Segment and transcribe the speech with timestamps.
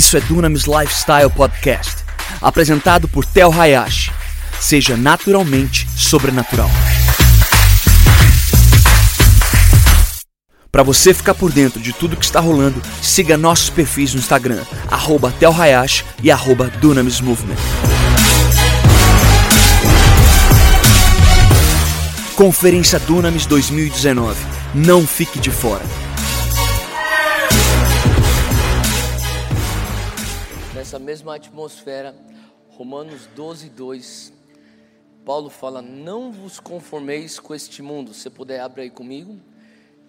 [0.00, 1.96] Isso é Dunamis Lifestyle Podcast,
[2.40, 4.10] apresentado por Tel Hayashi.
[4.58, 6.70] Seja naturalmente sobrenatural.
[10.72, 14.62] Para você ficar por dentro de tudo que está rolando, siga nossos perfis no Instagram,
[14.90, 17.58] arroba Hayashi e arroba Dunamis Movement.
[22.34, 24.34] Conferência Dunamis 2019.
[24.74, 25.84] Não fique de fora.
[30.90, 32.16] Nessa mesma atmosfera,
[32.70, 34.32] Romanos 12, 2,
[35.24, 38.12] Paulo fala: Não vos conformeis com este mundo.
[38.12, 39.38] Se puder, abre aí comigo.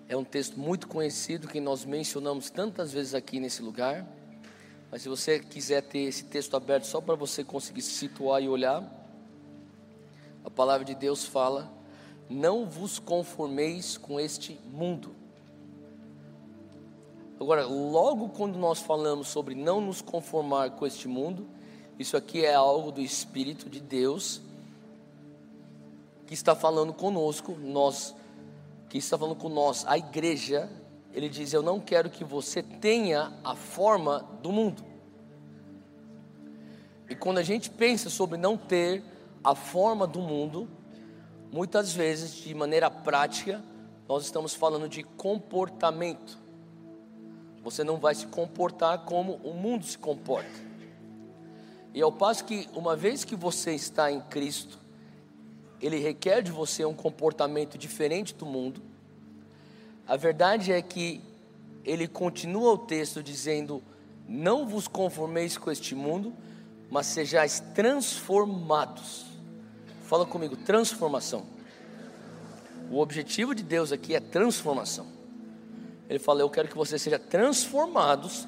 [0.10, 4.08] É um texto muito conhecido que nós mencionamos tantas vezes aqui nesse lugar.
[4.90, 8.50] Mas se você quiser ter esse texto aberto só para você conseguir se situar e
[8.50, 8.84] olhar,
[10.44, 11.72] a palavra de Deus fala:
[12.28, 15.21] Não vos conformeis com este mundo.
[17.42, 21.48] Agora, logo quando nós falamos sobre não nos conformar com este mundo,
[21.98, 24.44] isso aqui é algo do Espírito de Deus
[26.28, 28.16] que está falando conosco, nós,
[28.88, 30.70] que está falando com nós, a igreja,
[31.16, 34.86] ele diz: Eu não quero que você tenha a forma do mundo.
[37.10, 39.04] E quando a gente pensa sobre não ter
[39.44, 40.70] a forma do mundo,
[41.52, 43.64] muitas vezes, de maneira prática,
[44.08, 46.41] nós estamos falando de comportamento.
[47.64, 50.72] Você não vai se comportar como o mundo se comporta.
[51.94, 54.80] E ao passo que, uma vez que você está em Cristo,
[55.82, 58.82] Ele requer de você um comportamento diferente do mundo.
[60.08, 61.22] A verdade é que
[61.84, 63.82] ele continua o texto dizendo:
[64.28, 66.34] Não vos conformeis com este mundo,
[66.90, 69.26] mas sejais transformados.
[70.04, 71.46] Fala comigo, transformação.
[72.92, 75.08] O objetivo de Deus aqui é transformação.
[76.12, 78.46] Ele fala: Eu quero que você seja transformados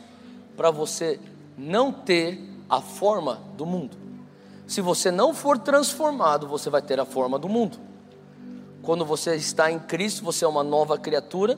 [0.57, 1.17] para você
[1.57, 2.37] não ter
[2.69, 3.95] a forma do mundo.
[4.67, 7.79] Se você não for transformado, você vai ter a forma do mundo.
[8.81, 11.57] Quando você está em Cristo, você é uma nova criatura,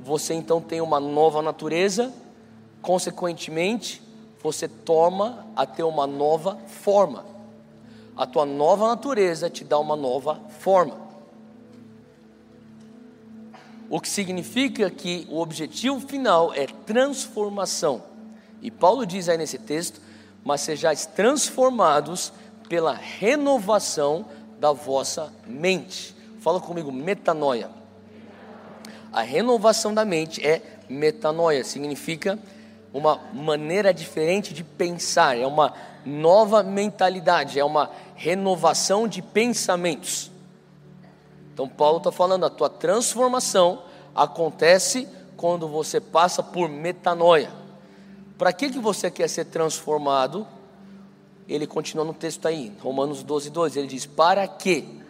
[0.00, 2.10] você então tem uma nova natureza,
[2.80, 4.02] consequentemente,
[4.42, 7.26] você toma a ter uma nova forma.
[8.16, 11.03] A tua nova natureza te dá uma nova forma.
[13.94, 18.02] O que significa que o objetivo final é transformação.
[18.60, 20.00] E Paulo diz aí nesse texto:
[20.42, 22.32] Mas sejais transformados
[22.68, 24.26] pela renovação
[24.58, 26.12] da vossa mente.
[26.40, 27.70] Fala comigo, metanoia.
[29.12, 32.36] A renovação da mente é metanoia, significa
[32.92, 35.72] uma maneira diferente de pensar, é uma
[36.04, 40.32] nova mentalidade, é uma renovação de pensamentos.
[41.54, 47.48] Então, Paulo está falando, a tua transformação acontece quando você passa por metanoia.
[48.36, 50.44] Para que, que você quer ser transformado?
[51.48, 53.76] Ele continua no texto aí, Romanos 12, 2.
[53.76, 55.00] Ele diz: Para que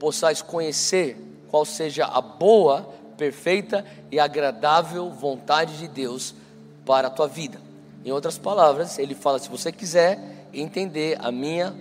[0.00, 1.16] possais conhecer
[1.48, 6.34] qual seja a boa, perfeita e agradável vontade de Deus
[6.84, 7.60] para a tua vida.
[8.04, 11.74] Em outras palavras, ele fala: se você quiser entender a minha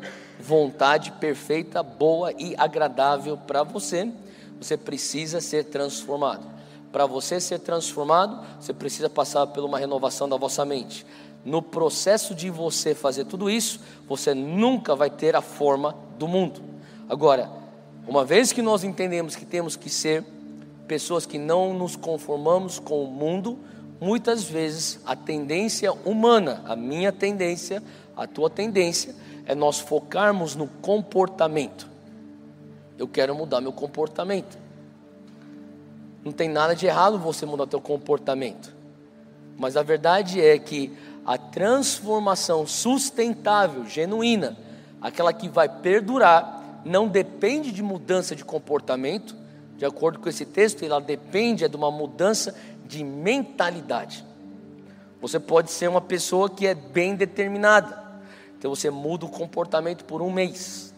[0.46, 4.12] vontade perfeita, boa e agradável para você,
[4.60, 6.46] você precisa ser transformado.
[6.92, 11.06] Para você ser transformado, você precisa passar por uma renovação da vossa mente.
[11.44, 16.62] No processo de você fazer tudo isso, você nunca vai ter a forma do mundo.
[17.10, 17.50] Agora,
[18.08, 20.24] uma vez que nós entendemos que temos que ser
[20.88, 23.58] pessoas que não nos conformamos com o mundo,
[24.00, 27.82] muitas vezes a tendência humana, a minha tendência,
[28.16, 31.88] a tua tendência, é nós focarmos no comportamento.
[32.98, 34.58] Eu quero mudar meu comportamento.
[36.24, 38.74] Não tem nada de errado você mudar teu comportamento.
[39.58, 40.92] Mas a verdade é que
[41.26, 44.58] a transformação sustentável, genuína,
[45.02, 49.36] aquela que vai perdurar, não depende de mudança de comportamento,
[49.78, 52.56] de acordo com esse texto, ela depende de uma mudança
[52.86, 54.26] de mentalidade.
[55.20, 58.05] Você pode ser uma pessoa que é bem determinada,
[58.66, 60.92] então você muda o comportamento por um mês.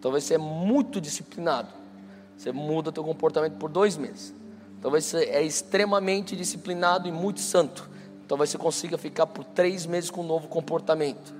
[0.00, 1.66] Talvez você é muito disciplinado,
[2.36, 4.32] você muda o teu comportamento por dois meses.
[4.80, 7.90] Talvez você é extremamente disciplinado e muito santo.
[8.28, 11.34] Talvez você consiga ficar por três meses com um novo comportamento.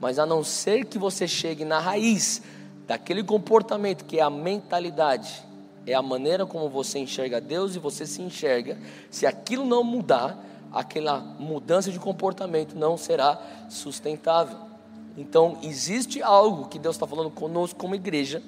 [0.00, 2.42] Mas a não ser que você chegue na raiz
[2.88, 5.46] daquele comportamento que é a mentalidade,
[5.86, 8.76] é a maneira como você enxerga Deus e você se enxerga.
[9.08, 10.36] Se aquilo não mudar,
[10.72, 13.40] aquela mudança de comportamento não será
[13.70, 14.71] sustentável.
[15.16, 18.42] Então, existe algo que Deus está falando conosco como igreja,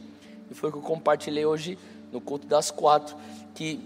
[0.51, 1.79] e foi o que eu compartilhei hoje
[2.13, 3.17] no culto das quatro,
[3.55, 3.81] que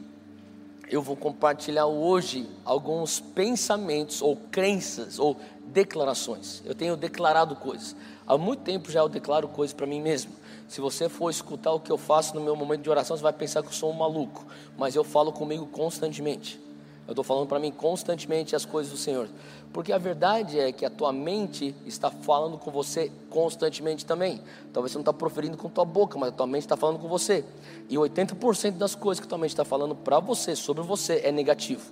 [0.91, 5.37] eu vou compartilhar hoje alguns pensamentos ou crenças ou
[5.67, 6.63] declarações.
[6.65, 7.95] Eu tenho declarado coisas.
[8.27, 10.33] Há muito tempo já eu declaro coisas para mim mesmo.
[10.67, 13.33] Se você for escutar o que eu faço no meu momento de oração, você vai
[13.33, 14.47] pensar que eu sou um maluco,
[14.77, 16.61] mas eu falo comigo constantemente.
[17.09, 19.31] Eu estou falando para mim constantemente as coisas do Senhor.
[19.73, 24.43] Porque a verdade é que a tua mente está falando com você constantemente também.
[24.75, 27.09] Talvez você não está proferindo com tua boca, mas a tua mente está falando com
[27.09, 27.47] você.
[27.89, 31.33] E 80% das coisas que a tua mente está falando para você, sobre você, é
[31.33, 31.91] negativo.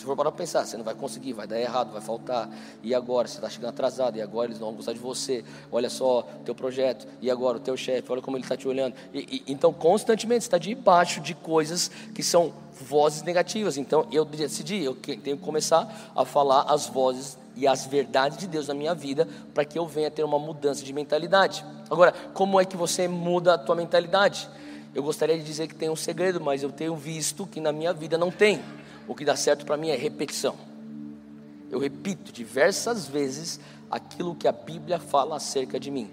[0.00, 2.48] Se for para pensar, você não vai conseguir, vai dar errado, vai faltar.
[2.82, 3.28] E agora?
[3.28, 5.44] Você está chegando atrasado, e agora eles não vão gostar de você.
[5.70, 8.66] Olha só o teu projeto, e agora o teu chefe, olha como ele está te
[8.66, 8.94] olhando.
[9.12, 12.50] E, e, então, constantemente, você está debaixo de coisas que são
[12.80, 13.76] vozes negativas.
[13.76, 18.46] Então, eu decidi, eu tenho que começar a falar as vozes e as verdades de
[18.46, 21.62] Deus na minha vida, para que eu venha ter uma mudança de mentalidade.
[21.90, 24.48] Agora, como é que você muda a tua mentalidade?
[24.94, 27.92] Eu gostaria de dizer que tem um segredo, mas eu tenho visto que na minha
[27.92, 28.62] vida não tem.
[29.10, 30.54] O que dá certo para mim é repetição.
[31.68, 33.58] Eu repito diversas vezes
[33.90, 36.08] aquilo que a Bíblia fala acerca de mim.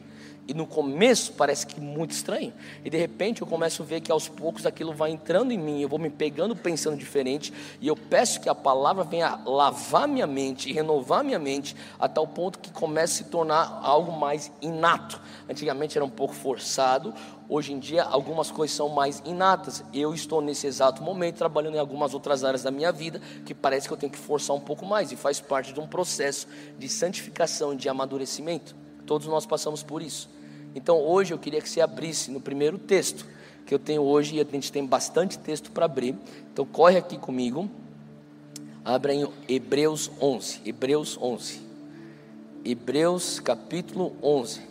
[0.48, 2.54] E no começo parece que muito estranho.
[2.86, 5.82] E de repente eu começo a ver que aos poucos aquilo vai entrando em mim,
[5.82, 10.26] eu vou me pegando pensando diferente, e eu peço que a palavra venha lavar minha
[10.26, 15.20] mente renovar minha mente a tal ponto que comece a se tornar algo mais inato.
[15.50, 17.14] Antigamente era um pouco forçado,
[17.50, 19.84] hoje em dia algumas coisas são mais inatas.
[19.94, 23.88] Eu estou nesse exato momento trabalhando em algumas outras áreas da minha vida que parece
[23.88, 26.48] que eu tenho que forçar um pouco mais e faz parte de um processo
[26.78, 28.87] de santificação, de amadurecimento.
[29.08, 30.30] Todos nós passamos por isso.
[30.76, 33.26] Então hoje eu queria que você abrisse no primeiro texto
[33.66, 36.16] que eu tenho hoje, e a gente tem bastante texto para abrir.
[36.54, 37.70] Então corre aqui comigo.
[38.84, 40.62] Abra em Hebreus 11.
[40.66, 41.62] Hebreus 11.
[42.64, 44.62] Hebreus capítulo 11.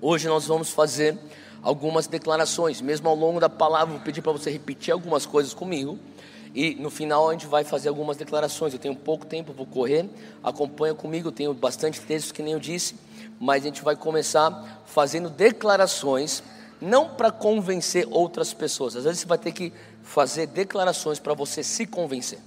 [0.00, 1.18] Hoje nós vamos fazer
[1.62, 5.98] algumas declarações, mesmo ao longo da palavra, vou pedir para você repetir algumas coisas comigo.
[6.56, 8.72] E no final a gente vai fazer algumas declarações.
[8.72, 10.08] Eu tenho pouco tempo, vou correr.
[10.42, 12.96] Acompanha comigo, tenho bastante textos que nem eu disse,
[13.38, 16.42] mas a gente vai começar fazendo declarações,
[16.80, 18.96] não para convencer outras pessoas.
[18.96, 19.70] Às vezes você vai ter que
[20.02, 22.38] fazer declarações para você se convencer.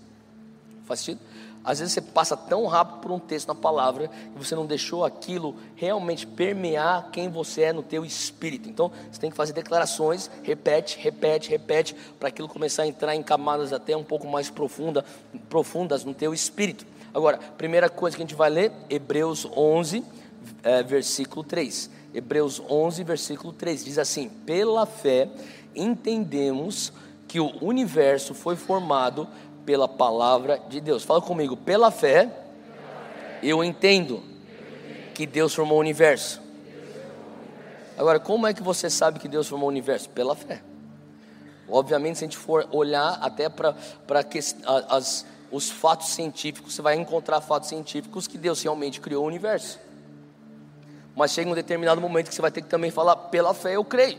[0.88, 1.20] Faz sentido?
[1.64, 5.04] Às vezes você passa tão rápido por um texto na palavra que você não deixou
[5.04, 8.70] aquilo realmente permear quem você é no teu espírito.
[8.70, 13.22] Então você tem que fazer declarações, repete, repete, repete, para aquilo começar a entrar em
[13.22, 15.04] camadas até um pouco mais profunda,
[15.50, 16.86] profundas no teu espírito.
[17.14, 20.04] Agora, primeira coisa que a gente vai ler, Hebreus 11,
[20.64, 21.90] é, versículo 3.
[22.14, 25.30] Hebreus 11, versículo 3 diz assim: Pela fé
[25.76, 26.92] entendemos
[27.28, 29.28] que o universo foi formado
[29.69, 31.04] pela palavra de Deus.
[31.04, 32.27] Fala comigo, pela fé,
[33.44, 34.24] eu entendo
[35.13, 36.42] que Deus formou o universo.
[37.95, 40.10] Agora, como é que você sabe que Deus formou o universo?
[40.10, 40.63] Pela fé.
[41.69, 43.75] Obviamente, se a gente for olhar até para
[45.51, 49.80] os fatos científicos, você vai encontrar fatos científicos que Deus realmente criou o universo.
[51.15, 53.86] Mas chega um determinado momento que você vai ter que também falar, pela fé eu
[53.86, 54.18] creio.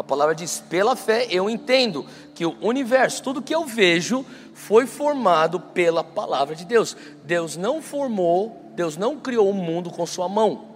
[0.00, 4.24] A palavra diz: pela fé eu entendo que o universo, tudo que eu vejo,
[4.54, 6.96] foi formado pela palavra de Deus.
[7.22, 10.70] Deus não formou, Deus não criou o mundo com sua mão.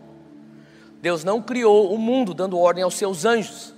[1.00, 3.72] Deus não criou o mundo dando ordem aos seus anjos.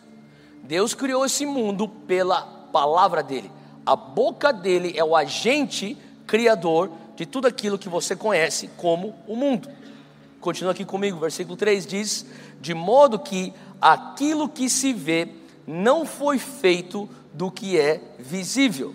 [0.64, 2.42] Deus criou esse mundo pela
[2.72, 3.48] palavra dele.
[3.84, 9.36] A boca dele é o agente criador de tudo aquilo que você conhece como o
[9.36, 9.68] mundo.
[10.40, 12.26] Continua aqui comigo, versículo 3 diz:
[12.60, 15.28] De modo que aquilo que se vê
[15.66, 18.94] não foi feito do que é visível.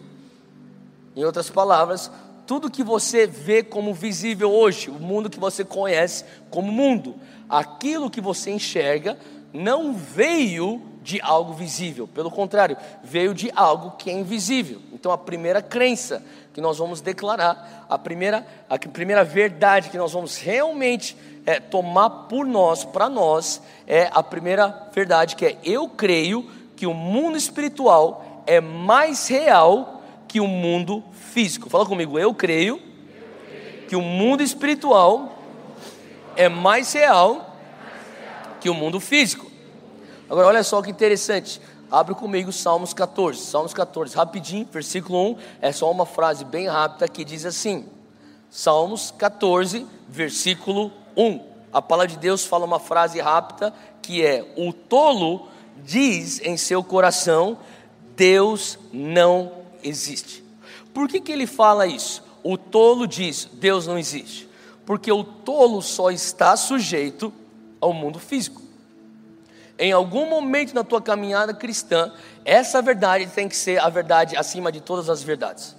[1.15, 2.09] Em outras palavras,
[2.47, 7.15] tudo que você vê como visível hoje, o mundo que você conhece como mundo,
[7.49, 9.17] aquilo que você enxerga
[9.53, 14.79] não veio de algo visível, pelo contrário, veio de algo que é invisível.
[14.93, 16.23] Então, a primeira crença
[16.53, 22.09] que nós vamos declarar, a primeira, a primeira verdade que nós vamos realmente é, tomar
[22.29, 26.47] por nós, para nós, é a primeira verdade que é: eu creio
[26.81, 31.69] que o mundo espiritual é mais real que o mundo físico.
[31.69, 32.81] Fala comigo, eu creio
[33.87, 35.37] que o mundo espiritual
[36.35, 37.55] é mais real
[38.59, 39.45] que o mundo físico.
[40.27, 41.61] Agora, olha só que interessante.
[41.91, 43.39] Abre comigo Salmos 14.
[43.41, 45.37] Salmos 14, rapidinho, versículo 1.
[45.61, 47.85] É só uma frase bem rápida que diz assim:
[48.49, 51.45] Salmos 14, versículo 1.
[51.71, 53.71] A palavra de Deus fala uma frase rápida
[54.01, 55.50] que é: O tolo
[55.83, 57.57] diz em seu coração,
[58.15, 59.51] Deus não
[59.83, 60.43] existe.
[60.93, 62.23] Por que, que ele fala isso?
[62.43, 64.49] O tolo diz, Deus não existe.
[64.85, 67.33] Porque o tolo só está sujeito
[67.79, 68.61] ao mundo físico.
[69.77, 72.13] Em algum momento na tua caminhada cristã,
[72.45, 75.75] essa verdade tem que ser a verdade acima de todas as verdades.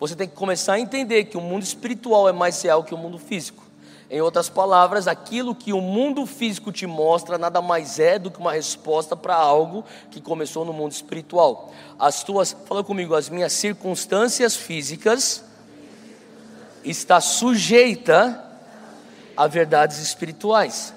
[0.00, 2.98] Você tem que começar a entender que o mundo espiritual é mais real que o
[2.98, 3.63] mundo físico.
[4.14, 8.38] Em outras palavras, aquilo que o mundo físico te mostra nada mais é do que
[8.38, 11.72] uma resposta para algo que começou no mundo espiritual.
[11.98, 15.44] As tuas, fala comigo, as minhas circunstâncias físicas
[16.84, 18.40] está sujeita
[19.36, 20.94] a verdades espirituais.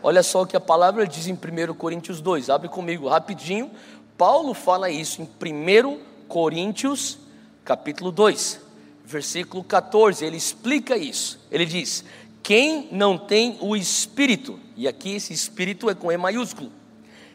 [0.00, 2.48] Olha só o que a palavra diz em 1 Coríntios 2.
[2.48, 3.72] Abre comigo rapidinho.
[4.16, 7.18] Paulo fala isso em 1 Coríntios
[7.64, 8.67] capítulo 2
[9.08, 11.40] versículo 14, ele explica isso.
[11.50, 12.04] Ele diz:
[12.42, 16.70] Quem não tem o Espírito, e aqui esse Espírito é com E maiúsculo.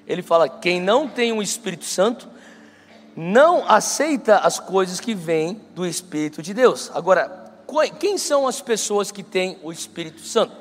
[0.07, 2.29] Ele fala: Quem não tem o Espírito Santo,
[3.15, 6.91] não aceita as coisas que vêm do Espírito de Deus.
[6.93, 7.51] Agora,
[7.99, 10.55] quem são as pessoas que têm o Espírito Santo?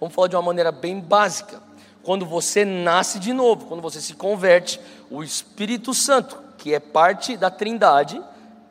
[0.00, 1.62] Vamos falar de uma maneira bem básica.
[2.02, 4.80] Quando você nasce de novo, quando você se converte,
[5.10, 8.20] o Espírito Santo, que é parte da Trindade,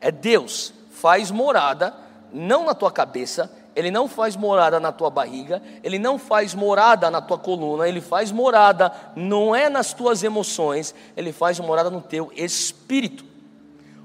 [0.00, 1.94] é Deus faz morada
[2.32, 7.10] não na tua cabeça, ele não faz morada na tua barriga, ele não faz morada
[7.10, 12.00] na tua coluna, ele faz morada não é nas tuas emoções, ele faz morada no
[12.00, 13.24] teu espírito.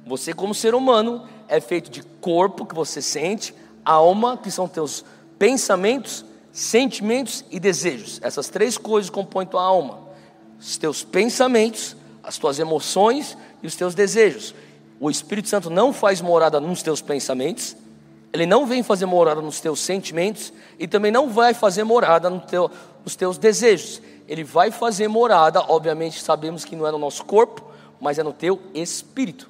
[0.06, 3.56] Você, como ser humano, é feito de corpo que você sente,
[3.86, 5.06] alma, que são teus
[5.40, 8.20] pensamentos, sentimentos e desejos.
[8.22, 10.00] Essas três coisas compõem tua alma:
[10.60, 14.54] os teus pensamentos, as tuas emoções e os teus desejos
[15.02, 17.76] o Espírito Santo não faz morada nos teus pensamentos,
[18.32, 22.40] ele não vem fazer morada nos teus sentimentos e também não vai fazer morada no
[22.40, 22.70] teu,
[23.04, 24.00] nos teus desejos.
[24.28, 27.66] Ele vai fazer morada, obviamente sabemos que não é no nosso corpo,
[28.00, 29.50] mas é no teu espírito.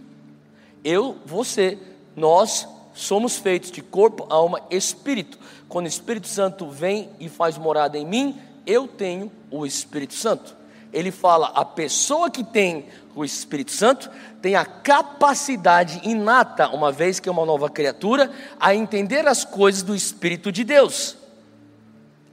[0.85, 1.77] Eu, você,
[2.15, 5.37] nós somos feitos de corpo, alma, espírito.
[5.67, 10.55] Quando o Espírito Santo vem e faz morada em mim, eu tenho o Espírito Santo.
[10.93, 14.09] Ele fala: a pessoa que tem o Espírito Santo
[14.41, 19.83] tem a capacidade inata, uma vez que é uma nova criatura, a entender as coisas
[19.83, 21.17] do Espírito de Deus.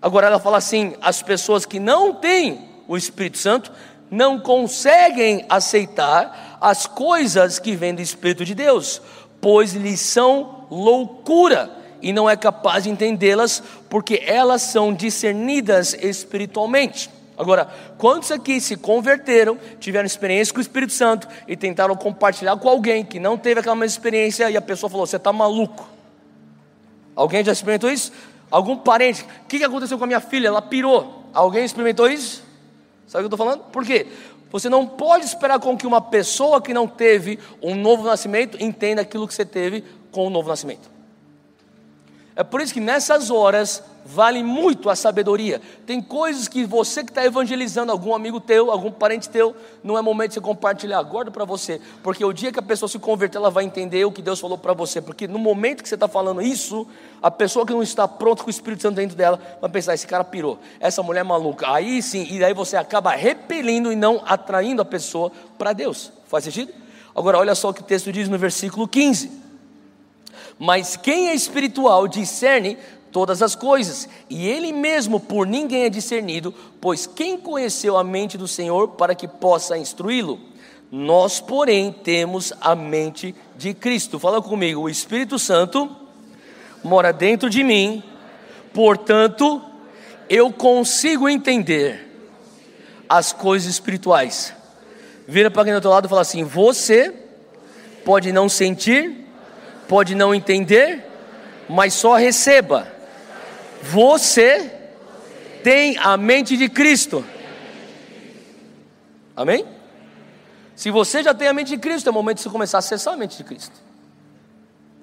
[0.00, 3.72] Agora ela fala assim: as pessoas que não têm o Espírito Santo
[4.10, 9.02] não conseguem aceitar as coisas que vêm do Espírito de Deus,
[9.40, 17.10] pois lhes são loucura e não é capaz de entendê-las, porque elas são discernidas espiritualmente.
[17.38, 22.68] Agora, quantos aqui se converteram, tiveram experiência com o Espírito Santo e tentaram compartilhar com
[22.68, 25.88] alguém que não teve aquela mesma experiência e a pessoa falou: Você está maluco?
[27.14, 28.12] Alguém já experimentou isso?
[28.50, 29.24] Algum parente?
[29.44, 30.48] O que aconteceu com a minha filha?
[30.48, 31.26] Ela pirou.
[31.32, 32.42] Alguém experimentou isso?
[33.06, 33.70] Sabe o que eu estou falando?
[33.70, 34.08] Por quê?
[34.50, 39.02] Você não pode esperar com que uma pessoa que não teve um novo nascimento entenda
[39.02, 40.97] aquilo que você teve com o novo nascimento.
[42.38, 45.60] É por isso que nessas horas vale muito a sabedoria.
[45.84, 50.02] Tem coisas que você que está evangelizando algum amigo teu, algum parente teu, não é
[50.02, 51.02] momento de você compartilhar.
[51.02, 54.12] Guarda para você, porque o dia que a pessoa se converter, ela vai entender o
[54.12, 55.00] que Deus falou para você.
[55.00, 56.86] Porque no momento que você está falando isso,
[57.20, 60.06] a pessoa que não está pronta com o Espírito Santo dentro dela vai pensar: esse
[60.06, 61.68] cara pirou, essa mulher é maluca.
[61.68, 66.12] Aí sim, e aí você acaba repelindo e não atraindo a pessoa para Deus.
[66.28, 66.72] Faz sentido?
[67.16, 69.37] Agora, olha só o que o texto diz no versículo 15.
[70.58, 72.76] Mas quem é espiritual discerne
[73.12, 78.36] todas as coisas, e ele mesmo por ninguém é discernido, pois quem conheceu a mente
[78.36, 80.38] do Senhor para que possa instruí-lo?
[80.90, 84.18] Nós, porém, temos a mente de Cristo.
[84.18, 85.94] Fala comigo, o Espírito Santo
[86.82, 88.02] mora dentro de mim,
[88.72, 89.60] portanto,
[90.28, 92.08] eu consigo entender
[93.08, 94.54] as coisas espirituais.
[95.26, 97.12] Vira para quem do outro lado e fala assim: Você
[98.04, 99.17] pode não sentir,
[99.88, 101.04] pode não entender,
[101.68, 102.86] mas só receba.
[103.82, 104.70] Você
[105.64, 107.24] tem a mente de Cristo.
[109.34, 109.66] Amém?
[110.76, 112.80] Se você já tem a mente de Cristo, é o momento de você começar a
[112.80, 113.74] acessar a mente de Cristo.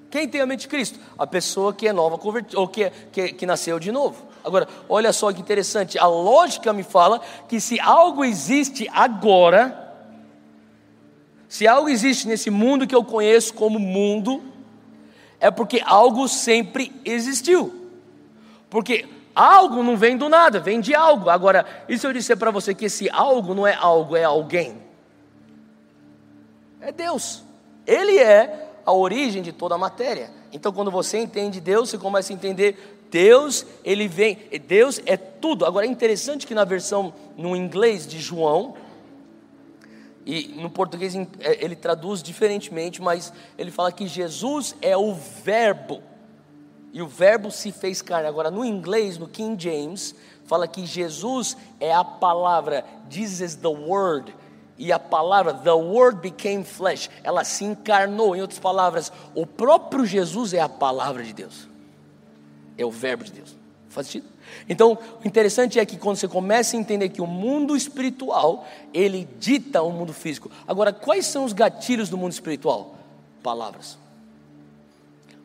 [0.09, 0.97] Quem tem a mente de Cristo?
[1.17, 2.17] A pessoa que é nova,
[2.55, 4.25] ou que, é, que, que nasceu de novo.
[4.43, 9.93] Agora, olha só que interessante, a lógica me fala que se algo existe agora,
[11.49, 14.41] se algo existe nesse mundo que eu conheço como mundo,
[15.39, 17.91] é porque algo sempre existiu.
[18.69, 21.29] Porque algo não vem do nada, vem de algo.
[21.29, 24.77] Agora, e se eu disser para você que esse algo não é algo, é alguém?
[26.79, 27.43] É Deus.
[27.85, 30.29] Ele é a origem de toda a matéria.
[30.51, 34.37] Então, quando você entende Deus, você começa a entender Deus, ele vem,
[34.67, 35.65] Deus é tudo.
[35.65, 38.75] Agora é interessante que na versão no inglês de João,
[40.25, 46.01] e no português é, ele traduz diferentemente, mas ele fala que Jesus é o Verbo.
[46.91, 48.27] E o Verbo se fez carne.
[48.27, 50.15] Agora, no inglês, no King James,
[50.45, 54.35] fala que Jesus é a palavra, Jesus is the word.
[54.77, 58.35] E a palavra, the word became flesh, ela se encarnou.
[58.35, 61.69] Em outras palavras, o próprio Jesus é a palavra de Deus,
[62.77, 63.55] é o verbo de Deus.
[63.89, 64.34] Faz sentido?
[64.67, 69.27] Então, o interessante é que quando você começa a entender que o mundo espiritual, ele
[69.39, 70.49] dita o mundo físico.
[70.67, 72.95] Agora, quais são os gatilhos do mundo espiritual?
[73.43, 73.97] Palavras.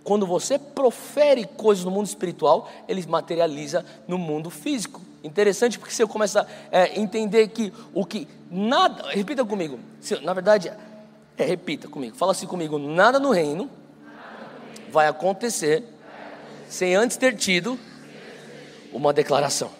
[0.02, 5.00] Quando você profere coisas no mundo espiritual, ele materializa no mundo físico.
[5.22, 9.78] Interessante porque você começa a é, entender que o que nada, repita comigo.
[10.22, 10.72] Na verdade,
[11.36, 12.16] é, repita comigo.
[12.16, 13.70] Fala assim comigo: nada no reino
[14.90, 15.84] vai acontecer
[16.68, 17.78] sem antes ter tido
[18.92, 19.70] uma declaração.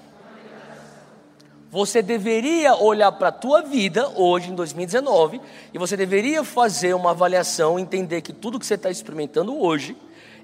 [1.71, 5.41] Você deveria olhar para a tua vida hoje, em 2019,
[5.73, 9.97] e você deveria fazer uma avaliação, entender que tudo que você está experimentando hoje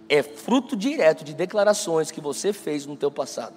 [0.08, 3.54] é fruto direto de declarações que você fez no teu passado.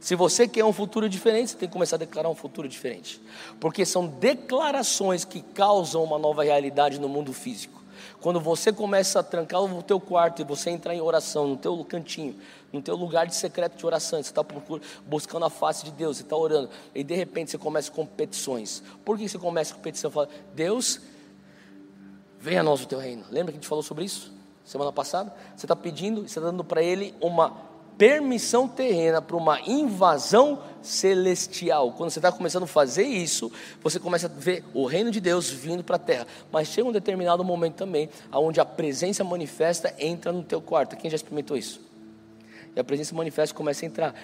[0.00, 3.20] Se você quer um futuro diferente, você tem que começar a declarar um futuro diferente.
[3.60, 7.82] Porque são declarações que causam uma nova realidade no mundo físico.
[8.20, 11.84] Quando você começa a trancar o teu quarto e você entrar em oração, no teu
[11.84, 12.36] cantinho,
[12.72, 14.44] no teu lugar de secreto de oração, você está
[15.06, 18.82] buscando a face de Deus, você está orando, e de repente você começa com petições.
[19.04, 20.10] Por que você começa com petição?
[20.10, 21.00] Fala, Deus,
[22.40, 23.24] venha a nós o teu reino.
[23.30, 24.32] Lembra que a gente falou sobre isso?
[24.64, 25.32] Semana passada?
[25.56, 27.67] Você está pedindo, você está dando para ele uma
[27.98, 31.92] permissão terrena para uma invasão celestial.
[31.92, 33.50] Quando você está começando a fazer isso,
[33.82, 36.26] você começa a ver o reino de Deus vindo para a terra.
[36.52, 40.96] Mas chega um determinado momento também, onde a presença manifesta entra no teu quarto.
[40.96, 41.80] Quem já experimentou isso?
[42.74, 44.14] E a presença manifesta começa a entrar.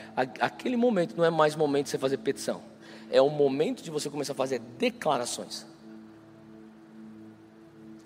[0.41, 2.63] Aquele momento não é mais momento de você fazer petição.
[3.11, 5.67] É o momento de você começar a fazer declarações.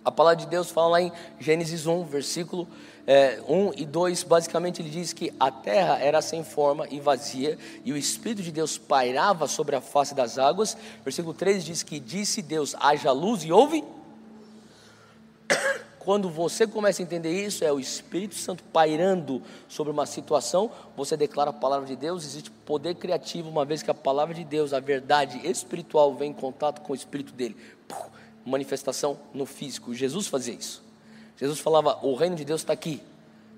[0.02, 2.66] A palavra de Deus fala lá em Gênesis 1, versículo
[3.10, 7.56] é, 1 e 2, basicamente ele diz que a terra era sem forma e vazia,
[7.82, 10.76] e o Espírito de Deus pairava sobre a face das águas.
[11.02, 13.82] Versículo 3 diz que disse Deus: haja luz e houve.
[15.98, 21.16] Quando você começa a entender isso, é o Espírito Santo pairando sobre uma situação, você
[21.16, 24.74] declara a palavra de Deus, existe poder criativo, uma vez que a palavra de Deus,
[24.74, 27.56] a verdade espiritual, vem em contato com o Espírito dele.
[28.44, 29.94] Manifestação no físico.
[29.94, 30.87] Jesus fazia isso.
[31.38, 33.00] Jesus falava: o reino de Deus está aqui.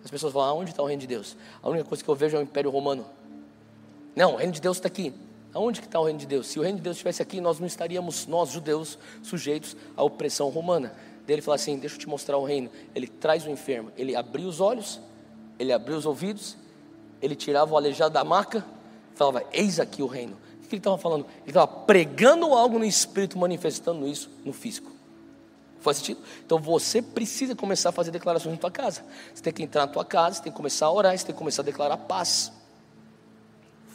[0.04, 1.36] As pessoas falam: aonde está o reino de Deus?
[1.62, 3.06] A única coisa que eu vejo é o Império Romano.
[4.14, 5.12] Não, o reino de Deus está aqui.
[5.52, 6.46] Aonde que está o reino de Deus?
[6.46, 10.48] Se o reino de Deus estivesse aqui, nós não estaríamos, nós judeus, sujeitos à opressão
[10.48, 10.92] romana.
[11.26, 12.70] Daí ele fala assim: Deixa eu te mostrar o reino.
[12.94, 15.00] Ele traz o enfermo, ele abriu os olhos,
[15.58, 16.56] ele abriu os ouvidos,
[17.20, 18.64] ele tirava o aleijado da maca,
[19.14, 20.36] falava: Eis aqui o reino.
[20.62, 21.26] O que ele estava falando?
[21.40, 24.99] Ele estava pregando algo no espírito, manifestando isso no físico.
[25.80, 26.20] Faz sentido?
[26.44, 29.02] Então você precisa começar a fazer declarações na tua casa.
[29.34, 31.34] Você tem que entrar na tua casa, você tem que começar a orar, você tem
[31.34, 32.52] que começar a declarar paz.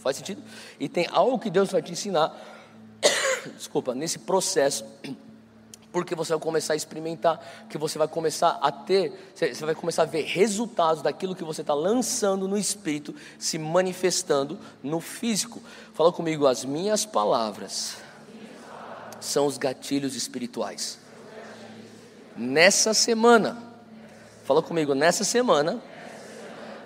[0.02, 0.42] Faz sentido?
[0.80, 2.36] E tem algo que Deus vai te ensinar,
[3.56, 4.84] desculpa, nesse processo,
[5.92, 10.02] porque você vai começar a experimentar, que você vai começar a ter, você vai começar
[10.02, 15.62] a ver resultados daquilo que você está lançando no espírito, se manifestando no físico.
[15.94, 17.98] Fala comigo, as minhas palavras
[19.22, 21.05] são os gatilhos espirituais
[22.36, 23.58] nessa semana,
[24.44, 25.82] fala comigo, nessa semana,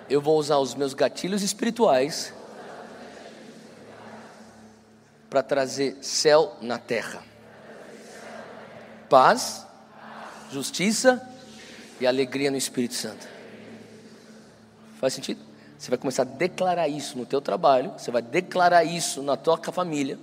[0.08, 2.32] eu vou usar os meus gatilhos espirituais
[5.28, 7.22] para trazer céu na terra,
[9.08, 9.66] paz,
[10.50, 11.20] justiça
[12.00, 13.28] e alegria no Espírito Santo.
[15.00, 15.40] Faz sentido?
[15.78, 19.56] Você vai começar a declarar isso no teu trabalho, você vai declarar isso na tua
[19.56, 20.18] família,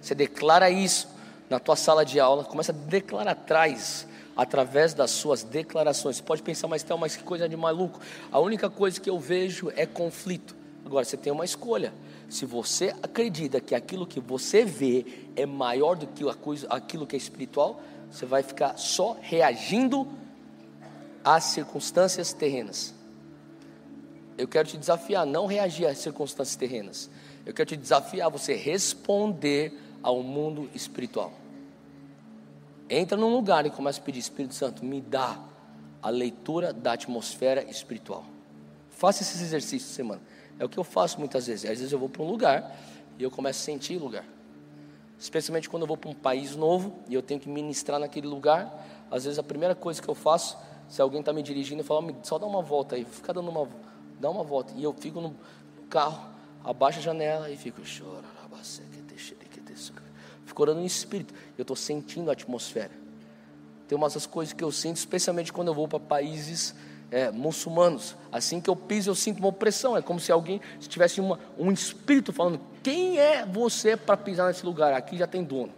[0.00, 1.08] você declara isso
[1.48, 4.06] na tua sala de aula, começa a declarar, traz
[4.40, 6.16] através das suas declarações.
[6.16, 8.00] Você pode pensar, mas tem mas que coisa de maluco.
[8.32, 10.56] A única coisa que eu vejo é conflito.
[10.82, 11.92] Agora você tem uma escolha.
[12.26, 15.04] Se você acredita que aquilo que você vê
[15.36, 16.24] é maior do que
[16.70, 20.08] aquilo que é espiritual, você vai ficar só reagindo
[21.22, 22.94] às circunstâncias terrenas.
[24.38, 27.10] Eu quero te desafiar a não reagir às circunstâncias terrenas.
[27.44, 31.39] Eu quero te desafiar a você responder ao mundo espiritual.
[32.92, 35.38] Entra num lugar e começa a pedir, Espírito Santo, me dá
[36.02, 38.24] a leitura da atmosfera espiritual.
[38.88, 40.20] Faça esses exercícios semana.
[40.58, 41.70] É o que eu faço muitas vezes.
[41.70, 42.76] Às vezes eu vou para um lugar
[43.16, 44.24] e eu começo a sentir o lugar.
[45.16, 48.84] Especialmente quando eu vou para um país novo e eu tenho que ministrar naquele lugar.
[49.08, 52.12] Às vezes a primeira coisa que eu faço, se alguém está me dirigindo, eu falo,
[52.24, 53.68] só dá uma volta aí, fica dando uma,
[54.18, 54.72] dá uma volta.
[54.76, 55.36] E eu fico no
[55.88, 56.28] carro,
[56.64, 58.26] abaixo a janela e fico, chora,
[60.60, 61.32] Fico orando em espírito.
[61.56, 62.90] Eu estou sentindo a atmosfera.
[63.88, 66.74] Tem umas coisas que eu sinto, especialmente quando eu vou para países
[67.10, 68.14] é, muçulmanos.
[68.30, 69.96] Assim que eu piso, eu sinto uma opressão.
[69.96, 74.48] É como se alguém se tivesse uma, um espírito falando: quem é você para pisar
[74.48, 74.92] nesse lugar?
[74.92, 75.72] Aqui já tem dono.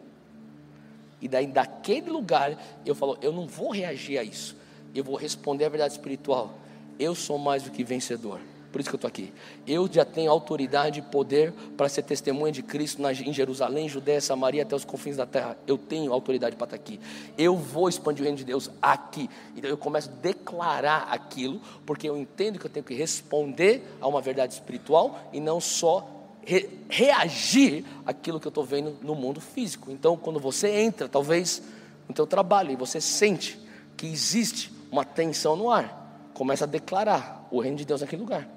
[1.21, 4.57] E daí, daquele lugar, eu falo: eu não vou reagir a isso.
[4.95, 6.59] Eu vou responder a verdade espiritual.
[6.99, 8.40] Eu sou mais do que vencedor.
[8.72, 9.32] Por isso que eu estou aqui.
[9.66, 14.62] Eu já tenho autoridade e poder para ser testemunha de Cristo em Jerusalém, Judéia, Samaria,
[14.62, 15.58] até os confins da terra.
[15.66, 16.98] Eu tenho autoridade para estar aqui.
[17.37, 19.28] Eu vou expandir o reino de Deus aqui.
[19.54, 24.08] Então eu começo a declarar aquilo, porque eu entendo que eu tenho que responder a
[24.08, 26.08] uma verdade espiritual e não só
[26.44, 29.90] re reagir àquilo que eu estou vendo no mundo físico.
[29.90, 31.62] Então, quando você entra, talvez
[32.08, 33.58] no teu trabalho, e você sente
[33.96, 38.48] que existe uma tensão no ar, começa a declarar o reino de Deus naquele lugar.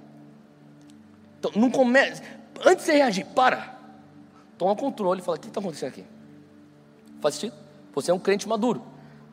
[1.45, 2.21] Então, não comece.
[2.63, 3.75] Antes de você reagir, para.
[4.57, 6.03] Toma controle e fala: o que está acontecendo aqui?
[7.21, 7.55] Faz sentido?
[7.93, 8.81] Você é um crente maduro.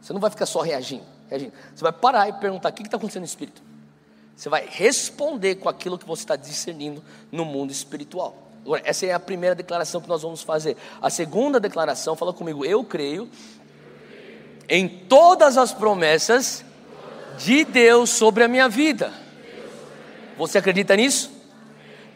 [0.01, 1.05] Você não vai ficar só reagindo.
[1.29, 1.53] reagindo.
[1.75, 3.62] Você vai parar e perguntar: o que está acontecendo no espírito?
[4.37, 8.37] Você vai responder com aquilo que você está discernindo no mundo espiritual.
[8.64, 10.77] Agora, essa é a primeira declaração que nós vamos fazer.
[11.01, 13.29] A segunda declaração, fala comigo: eu creio
[14.68, 16.64] em todas as promessas
[17.38, 19.12] de Deus sobre a minha vida.
[20.37, 21.42] Você acredita nisso?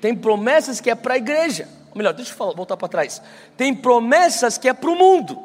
[0.01, 1.69] Tem promessas que é para a igreja.
[1.91, 3.23] Ou melhor, deixa eu voltar para trás.
[3.57, 5.43] Tem promessas que é para o mundo.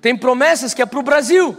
[0.00, 1.56] Tem promessas que é para o Brasil.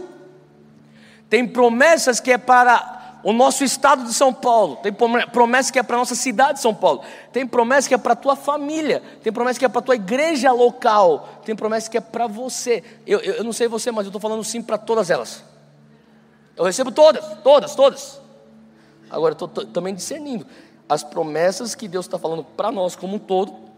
[1.30, 4.76] Tem promessas que é para o nosso estado de São Paulo.
[4.76, 7.02] Tem promessa que é para a nossa cidade de São Paulo.
[7.32, 9.02] Tem promessa que é para a tua família.
[9.22, 11.40] Tem promessa que é para a tua igreja local.
[11.44, 12.82] Tem promessa que é para você.
[13.06, 15.44] Eu, eu, eu, não sei você, mas eu estou falando sim para todas elas.
[16.56, 18.20] Eu recebo todas, todas, todas.
[19.10, 20.46] Agora eu estou também discernindo
[20.88, 23.68] as promessas que Deus está falando para nós como um todo,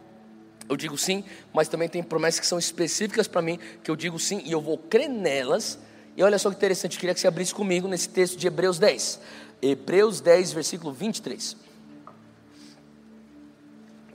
[0.69, 4.19] eu digo sim, mas também tem promessas que são específicas para mim, que eu digo
[4.19, 5.79] sim, e eu vou crer nelas.
[6.17, 9.21] E olha só que interessante, queria que você abrisse comigo nesse texto de Hebreus 10.
[9.61, 11.57] Hebreus 10, versículo 23.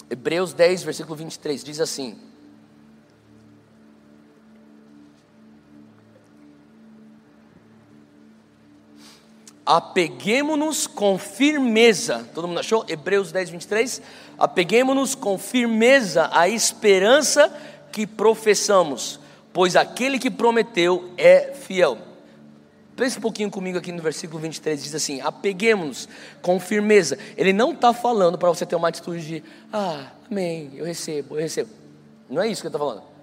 [0.10, 2.18] Hebreus 10, versículo 23, diz assim:
[9.66, 12.28] apeguemos-nos com firmeza.
[12.34, 12.86] Todo mundo achou?
[12.88, 14.02] Hebreus 10, 23.
[14.38, 17.52] Apeguemos-nos com firmeza à esperança
[17.92, 19.20] que professamos,
[19.52, 21.98] pois aquele que prometeu é fiel.
[22.96, 26.08] Pense um pouquinho comigo aqui no versículo 23, diz assim: apeguemos-nos
[26.42, 27.18] com firmeza.
[27.36, 31.42] Ele não está falando para você ter uma atitude de, ah, amém, eu recebo, eu
[31.42, 31.70] recebo.
[32.30, 33.15] Não é isso que ele está falando.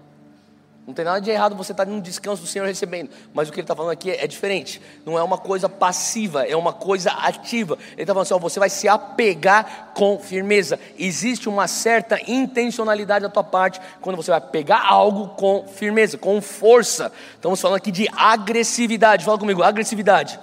[0.85, 3.53] Não tem nada de errado você estar tá num descanso do Senhor recebendo, mas o
[3.53, 4.83] que ele está falando aqui é, é, diferente.
[5.07, 7.79] Não é uma coisa passiva, é uma coisa ativa.
[7.93, 10.81] Ele está falando assim: ó, você vai se apegar com firmeza.
[10.99, 16.43] Existe uma certa intencionalidade da tua parte quando você vai pegar algo com firmeza, com
[16.43, 17.13] força.
[17.35, 19.25] Estamos falando aqui de agressividade.
[19.25, 20.41] Fala comigo, agressividade.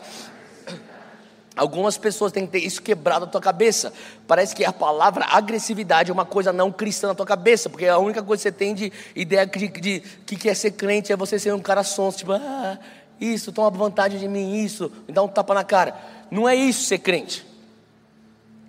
[1.59, 3.91] Algumas pessoas têm que ter isso quebrado na tua cabeça.
[4.25, 7.97] Parece que a palavra agressividade é uma coisa não cristã na tua cabeça, porque a
[7.97, 11.37] única coisa que você tem de ideia de, de, que quer ser crente é você
[11.37, 12.79] ser um cara sonso, tipo, ah,
[13.19, 15.99] isso, toma vantagem de mim, isso, me dá um tapa na cara.
[16.31, 17.45] Não é isso ser crente.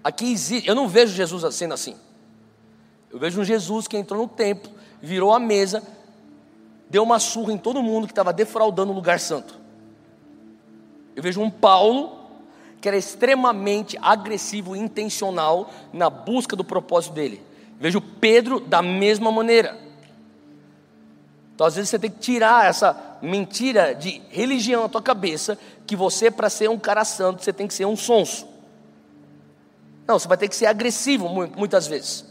[0.03, 1.95] Aqui existe, eu não vejo Jesus sendo assim.
[3.09, 4.69] Eu vejo um Jesus que entrou no templo,
[5.01, 5.81] virou a mesa,
[6.89, 9.61] deu uma surra em todo mundo que estava defraudando o lugar santo.
[11.15, 12.19] Eu vejo um Paulo
[12.81, 17.43] que era extremamente agressivo e intencional na busca do propósito dele.
[17.79, 19.79] Vejo Pedro da mesma maneira.
[21.55, 25.95] Então, às vezes, você tem que tirar essa mentira de religião na tua cabeça, que
[25.95, 28.49] você, para ser um cara santo, você tem que ser um sonso.
[30.07, 32.25] Não, você vai ter que ser agressivo muitas vezes.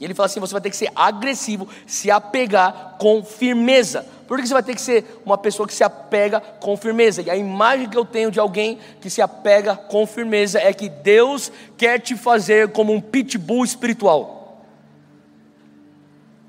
[0.00, 4.06] E ele fala assim: você vai ter que ser agressivo, se apegar com firmeza.
[4.26, 7.20] Por que você vai ter que ser uma pessoa que se apega com firmeza?
[7.20, 10.88] E a imagem que eu tenho de alguém que se apega com firmeza é que
[10.88, 14.64] Deus quer te fazer como um pitbull espiritual.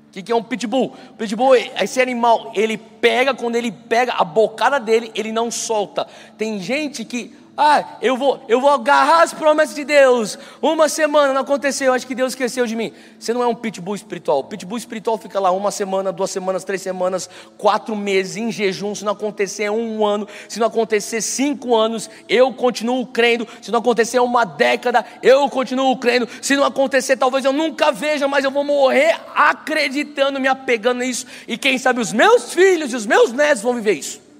[0.08, 0.94] O que, que é um pitbull?
[1.18, 6.06] Pitbull, esse animal, ele pega, quando ele pega a bocada dele, ele não solta.
[6.38, 10.38] Tem gente que ah, eu vou, eu vou agarrar as promessas de Deus.
[10.62, 12.94] Uma semana não aconteceu, acho que Deus esqueceu de mim.
[13.18, 14.38] Você não é um pitbull espiritual.
[14.38, 18.94] O pitbull espiritual fica lá uma semana, duas semanas, três semanas, quatro meses em jejum.
[18.94, 23.46] Se não acontecer um ano, se não acontecer cinco anos, eu continuo crendo.
[23.60, 26.26] Se não acontecer uma década, eu continuo crendo.
[26.40, 31.26] Se não acontecer, talvez eu nunca veja, mas eu vou morrer acreditando, me apegando nisso.
[31.46, 34.31] E quem sabe os meus filhos e os meus netos vão viver isso.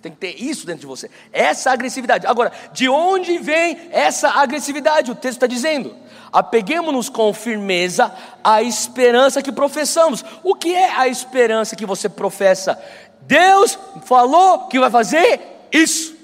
[0.00, 2.26] Você tem que ter isso dentro de você, essa agressividade.
[2.26, 5.10] Agora, de onde vem essa agressividade?
[5.10, 5.94] O texto está dizendo:
[6.32, 8.10] apeguemos-nos com firmeza
[8.42, 10.24] à esperança que professamos.
[10.42, 12.82] O que é a esperança que você professa?
[13.20, 16.16] Deus falou que vai fazer isso.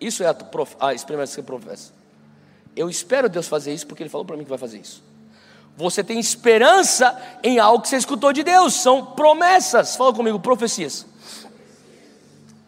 [0.00, 1.92] Isso é a, prof, a experiência que professa.
[2.76, 5.02] Eu espero Deus fazer isso porque Ele falou para mim que vai fazer isso.
[5.76, 9.96] Você tem esperança em algo que você escutou de Deus, são promessas.
[9.96, 11.04] Fala comigo, profecias.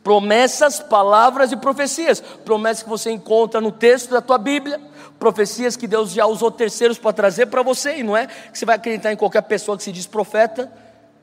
[0.07, 2.21] Promessas, palavras e profecias.
[2.21, 4.81] Promessas que você encontra no texto da tua Bíblia,
[5.19, 8.65] profecias que Deus já usou terceiros para trazer para você, e não é que você
[8.65, 10.71] vai acreditar em qualquer pessoa que se diz profeta.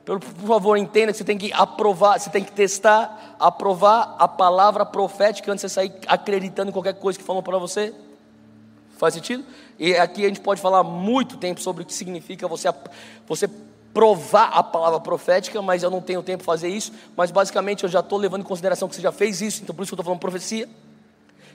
[0.04, 4.86] Por favor, entenda que você tem que aprovar, você tem que testar, aprovar a palavra
[4.86, 7.96] profética antes de você sair acreditando em qualquer coisa que falam para você.
[8.98, 9.46] Faz sentido?
[9.80, 12.68] E aqui a gente pode falar muito tempo sobre o que significa você,
[13.26, 13.50] você
[13.94, 16.92] provar a palavra profética, mas eu não tenho tempo para fazer isso.
[17.16, 19.84] Mas basicamente eu já estou levando em consideração que você já fez isso, então por
[19.84, 20.68] isso que eu estou falando profecia.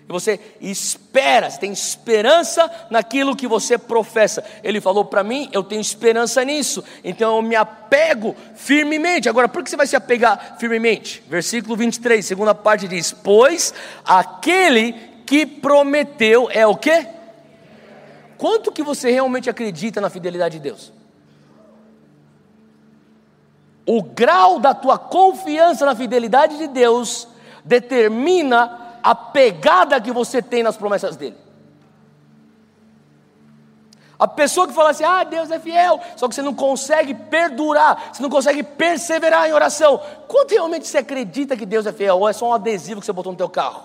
[0.08, 4.42] E você espera, você tem esperança naquilo que você professa.
[4.62, 9.28] Ele falou para mim, eu tenho esperança nisso, então eu me apego firmemente.
[9.28, 11.22] Agora, por que você vai se apegar firmemente?
[11.28, 14.94] Versículo 23, segunda parte diz: Pois aquele
[15.26, 17.06] que prometeu é o que?
[18.38, 20.97] Quanto que você realmente acredita na fidelidade de Deus?
[23.90, 27.26] O grau da tua confiança na fidelidade de Deus
[27.64, 31.38] determina a pegada que você tem nas promessas dele.
[34.18, 38.10] A pessoa que fala assim, ah, Deus é fiel, só que você não consegue perdurar,
[38.12, 39.98] você não consegue perseverar em oração.
[40.26, 42.18] Quanto realmente você acredita que Deus é fiel?
[42.18, 43.84] Ou é só um adesivo que você botou no teu carro?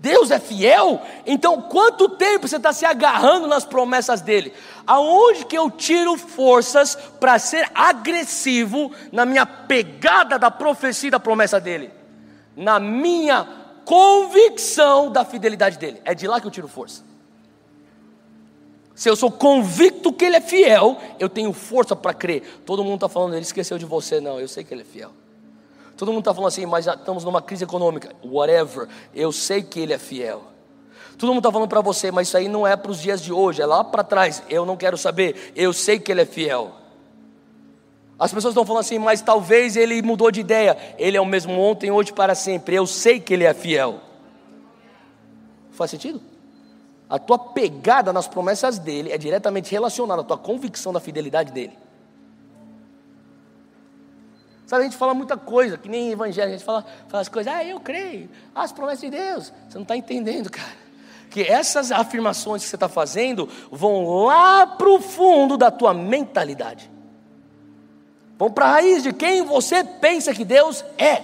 [0.00, 1.02] Deus é fiel?
[1.26, 4.54] Então, quanto tempo você está se agarrando nas promessas dele?
[4.86, 11.20] Aonde que eu tiro forças para ser agressivo na minha pegada da profecia e da
[11.20, 11.90] promessa dele?
[12.56, 13.46] Na minha
[13.84, 16.00] convicção da fidelidade dele.
[16.02, 17.04] É de lá que eu tiro força.
[18.94, 22.62] Se eu sou convicto que ele é fiel, eu tenho força para crer.
[22.64, 24.18] Todo mundo está falando, ele esqueceu de você.
[24.18, 25.12] Não, eu sei que ele é fiel.
[26.00, 28.16] Todo mundo está falando assim, mas estamos numa crise econômica.
[28.24, 30.44] Whatever, eu sei que Ele é fiel.
[31.18, 33.30] Todo mundo está falando para você, mas isso aí não é para os dias de
[33.30, 34.42] hoje, é lá para trás.
[34.48, 36.72] Eu não quero saber, eu sei que Ele é fiel.
[38.18, 40.74] As pessoas estão falando assim, mas talvez Ele mudou de ideia.
[40.96, 42.76] Ele é o mesmo ontem, hoje, para sempre.
[42.76, 44.00] Eu sei que Ele é fiel.
[45.72, 46.18] Faz sentido?
[47.10, 51.76] A tua pegada nas promessas dele é diretamente relacionada à tua convicção da fidelidade dele.
[54.70, 57.52] Sabe, a gente fala muita coisa, que nem evangelho, a gente fala, fala as coisas,
[57.52, 59.52] ah, eu creio, ah, as promessas de Deus.
[59.68, 60.78] Você não está entendendo, cara.
[61.28, 66.88] Que essas afirmações que você está fazendo vão lá para o fundo da tua mentalidade.
[68.38, 71.20] Vão para a raiz de quem você pensa que Deus é.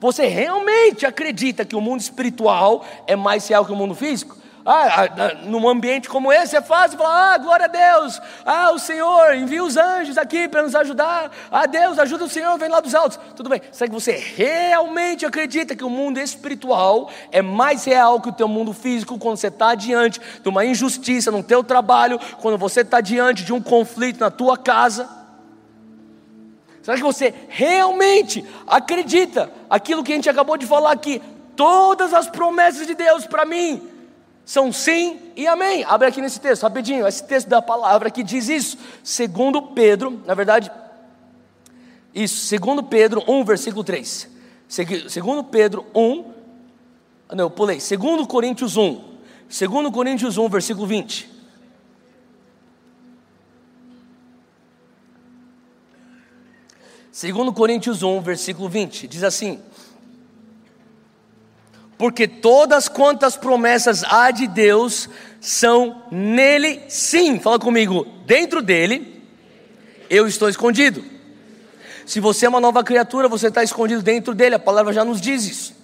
[0.00, 4.34] Você realmente acredita que o mundo espiritual é mais real que o mundo físico?
[4.70, 8.78] Ah, ah, num ambiente como esse é fácil falar: ah, glória a Deus, ah, o
[8.78, 12.78] Senhor envia os anjos aqui para nos ajudar, ah, Deus ajuda o Senhor, vem lá
[12.78, 13.18] dos altos.
[13.34, 18.28] Tudo bem, será que você realmente acredita que o mundo espiritual é mais real que
[18.28, 22.58] o teu mundo físico quando você está diante de uma injustiça no teu trabalho, quando
[22.58, 25.08] você está diante de um conflito na tua casa?
[26.82, 31.22] Será que você realmente acredita aquilo que a gente acabou de falar aqui?
[31.56, 33.96] Todas as promessas de Deus para mim
[34.48, 35.84] são sim e amém.
[35.84, 38.78] Abre aqui nesse texto, rapidinho, esse texto da palavra que diz isso.
[39.04, 40.72] Segundo Pedro, na verdade,
[42.14, 44.26] isso, segundo Pedro 1, versículo 3.
[45.10, 46.32] Segundo Pedro 1,
[47.34, 47.78] não, eu pulei.
[47.78, 49.18] Segundo Coríntios 1.
[49.50, 51.30] Segundo Coríntios 1, versículo 20.
[57.12, 59.60] Segundo Coríntios 1, versículo 20, diz assim:
[61.98, 69.22] porque todas quantas promessas há de Deus são nele, sim, fala comigo, dentro dele,
[70.08, 71.04] eu estou escondido.
[72.06, 75.20] Se você é uma nova criatura, você está escondido dentro dele, a palavra já nos
[75.20, 75.76] diz isso.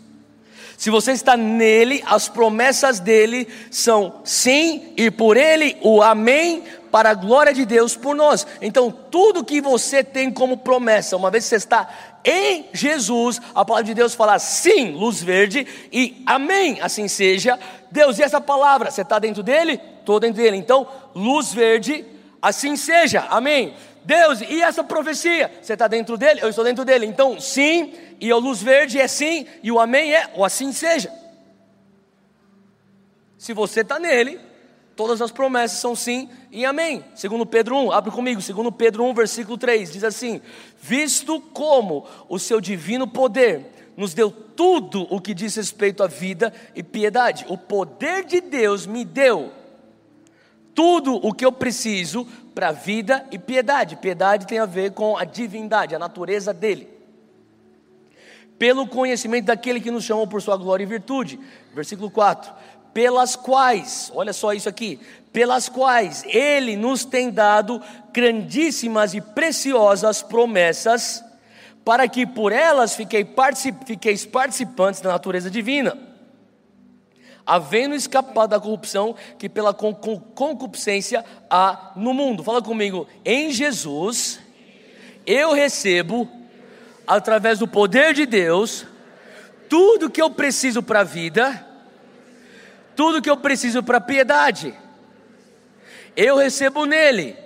[0.76, 7.10] Se você está nele, as promessas dele são sim, e por ele o amém, para
[7.10, 8.46] a glória de Deus por nós.
[8.62, 11.88] Então, tudo que você tem como promessa, uma vez que você está
[12.24, 17.58] em Jesus, a palavra de Deus fala sim, luz verde, e amém, assim seja.
[17.90, 19.80] Deus, e essa palavra, você está dentro dele?
[19.98, 20.56] Estou dentro dele.
[20.56, 22.04] Então, luz verde,
[22.40, 23.74] assim seja, amém.
[24.04, 25.50] Deus, e essa profecia?
[25.60, 26.42] Você está dentro dele?
[26.44, 27.06] Eu estou dentro dele.
[27.06, 31.12] Então, sim, e a luz verde é sim, e o amém é o assim seja.
[33.36, 34.53] Se você está nele,
[34.96, 37.04] Todas as promessas são sim e amém.
[37.14, 40.40] Segundo Pedro 1, abre comigo, segundo Pedro 1, versículo 3, diz assim:
[40.80, 46.52] Visto como o seu divino poder nos deu tudo o que diz respeito à vida
[46.74, 47.44] e piedade.
[47.48, 49.52] O poder de Deus me deu
[50.74, 53.96] tudo o que eu preciso para vida e piedade.
[53.96, 56.92] Piedade tem a ver com a divindade, a natureza dele.
[58.58, 61.38] pelo conhecimento daquele que nos chamou por sua glória e virtude.
[61.74, 62.52] Versículo 4.
[62.94, 65.00] Pelas quais, olha só isso aqui,
[65.32, 71.22] pelas quais ele nos tem dado grandíssimas e preciosas promessas,
[71.84, 75.98] para que por elas fiquei particip, fiqueis participantes da natureza divina,
[77.44, 82.44] havendo escapado da corrupção que pela concupiscência há no mundo.
[82.44, 84.38] Fala comigo, em Jesus
[85.26, 86.28] eu recebo
[87.06, 88.86] através do poder de Deus,
[89.68, 91.66] tudo que eu preciso para a vida,
[92.96, 94.74] tudo que eu preciso para piedade,
[96.16, 97.36] eu recebo nele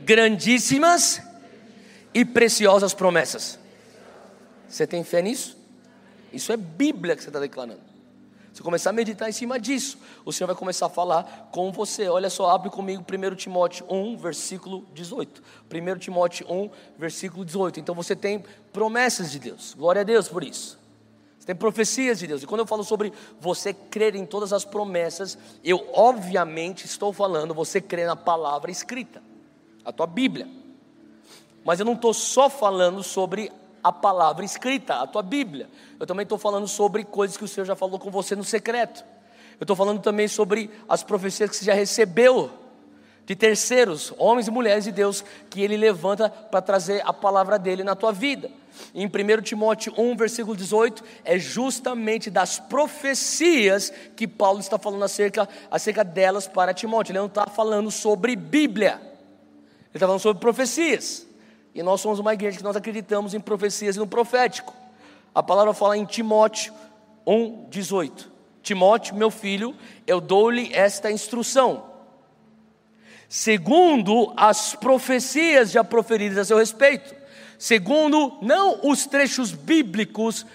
[0.00, 1.20] grandíssimas
[2.14, 3.58] e preciosas promessas.
[4.68, 5.56] Você tem fé nisso?
[6.32, 7.80] Isso é Bíblia que você está declarando.
[8.52, 12.08] Você começar a meditar em cima disso, o Senhor vai começar a falar com você.
[12.08, 15.42] Olha só, abre comigo 1 Timóteo 1, versículo 18.
[15.70, 17.80] 1 Timóteo 1, versículo 18.
[17.80, 18.42] Então você tem
[18.72, 19.74] promessas de Deus.
[19.76, 20.78] Glória a Deus por isso.
[21.46, 22.42] Tem profecias de Deus.
[22.42, 27.54] E quando eu falo sobre você crer em todas as promessas, eu obviamente estou falando
[27.54, 29.22] você crer na palavra escrita,
[29.84, 30.48] a tua Bíblia.
[31.64, 35.70] Mas eu não estou só falando sobre a palavra escrita, a tua Bíblia.
[36.00, 39.04] Eu também estou falando sobre coisas que o Senhor já falou com você no secreto.
[39.60, 42.50] Eu estou falando também sobre as profecias que você já recebeu
[43.26, 47.82] de terceiros, homens e mulheres de Deus, que Ele levanta para trazer a palavra dele
[47.82, 48.48] na tua vida.
[48.94, 55.48] Em 1 Timóteo 1, versículo 18, é justamente das profecias que Paulo está falando acerca,
[55.68, 57.10] acerca delas para Timóteo.
[57.10, 61.26] Ele não está falando sobre Bíblia, ele está falando sobre profecias.
[61.74, 64.72] E nós somos uma igreja que nós acreditamos em profecias e no profético.
[65.34, 66.72] A palavra fala em Timóteo
[67.26, 68.30] 1:18.
[68.62, 69.74] Timóteo, meu filho,
[70.06, 71.95] eu dou-lhe esta instrução.
[73.28, 77.14] Segundo as profecias já proferidas a seu respeito,
[77.58, 80.46] segundo não os trechos bíblicos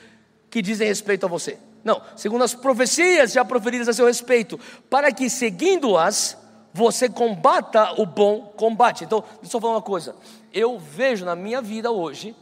[0.50, 1.58] que dizem respeito a você.
[1.84, 6.38] Não, segundo as profecias já proferidas a seu respeito, para que seguindo-as
[6.74, 9.04] você combata o bom combate.
[9.04, 10.16] Então, deixa eu falar uma coisa.
[10.54, 12.36] Eu vejo na minha vida hoje,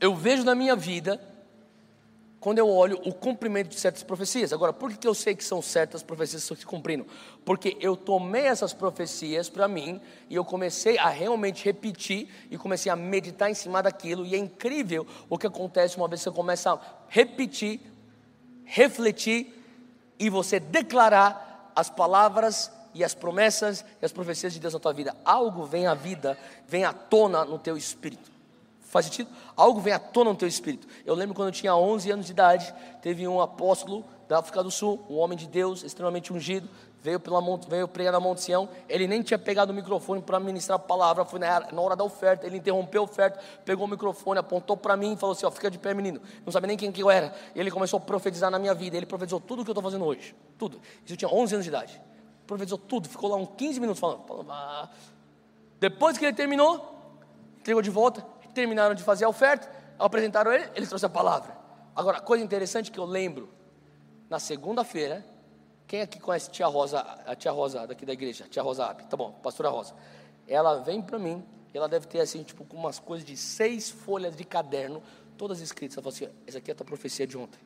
[0.00, 1.20] eu vejo na minha vida,
[2.40, 4.50] quando eu olho o cumprimento de certas profecias.
[4.50, 7.06] Agora, por que eu sei que são certas profecias que estão se cumprindo?
[7.44, 12.90] Porque eu tomei essas profecias para mim e eu comecei a realmente repetir e comecei
[12.90, 14.24] a meditar em cima daquilo.
[14.24, 17.78] E é incrível o que acontece uma vez que você começa a repetir,
[18.64, 19.54] refletir
[20.18, 24.94] e você declarar as palavras e as promessas e as profecias de Deus na tua
[24.94, 25.14] vida.
[25.26, 28.29] Algo vem à vida, vem à tona no teu espírito.
[28.90, 29.30] Faz sentido?
[29.56, 30.88] Algo vem à tona no teu espírito.
[31.06, 34.70] Eu lembro quando eu tinha 11 anos de idade, teve um apóstolo da África do
[34.70, 36.68] Sul, um homem de Deus, extremamente ungido,
[37.00, 40.74] veio, pela, veio pregar na Monte Sião, ele nem tinha pegado o microfone para ministrar
[40.74, 44.40] a palavra, foi na, na, hora da oferta, ele interrompeu a oferta, pegou o microfone,
[44.40, 46.90] apontou para mim e falou assim, ó, fica de pé menino, não sabe nem quem
[46.90, 49.64] que eu era, e ele começou a profetizar na minha vida, ele profetizou tudo o
[49.64, 52.02] que eu estou fazendo hoje, tudo, isso eu tinha 11 anos de idade,
[52.44, 54.90] profetizou tudo, ficou lá uns 15 minutos falando, ah.
[55.78, 56.98] depois que ele terminou,
[57.60, 61.56] entregou de volta, terminaram de fazer a oferta, apresentaram ele, ele trouxe a palavra,
[61.94, 63.48] agora, coisa interessante que eu lembro,
[64.28, 65.24] na segunda-feira,
[65.86, 68.46] quem aqui conhece a tia Rosa, a tia Rosa daqui da igreja?
[68.48, 69.92] Tia Rosa Ape, tá bom, pastora Rosa.
[70.46, 74.36] Ela vem para mim, ela deve ter assim, tipo, com umas coisas de seis folhas
[74.36, 75.02] de caderno,
[75.36, 75.96] todas escritas.
[75.96, 77.58] Ela falou assim: essa aqui é a tua profecia de ontem.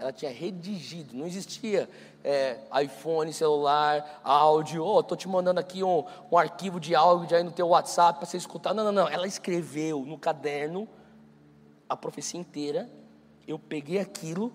[0.00, 1.88] Ela tinha redigido, não existia
[2.24, 4.84] é, iPhone, celular, áudio.
[4.84, 8.26] Oh, estou te mandando aqui um, um arquivo de áudio aí no teu WhatsApp para
[8.26, 8.72] você escutar.
[8.72, 9.08] Não, não, não.
[9.08, 10.88] Ela escreveu no caderno
[11.88, 12.88] a profecia inteira.
[13.46, 14.52] Eu peguei aquilo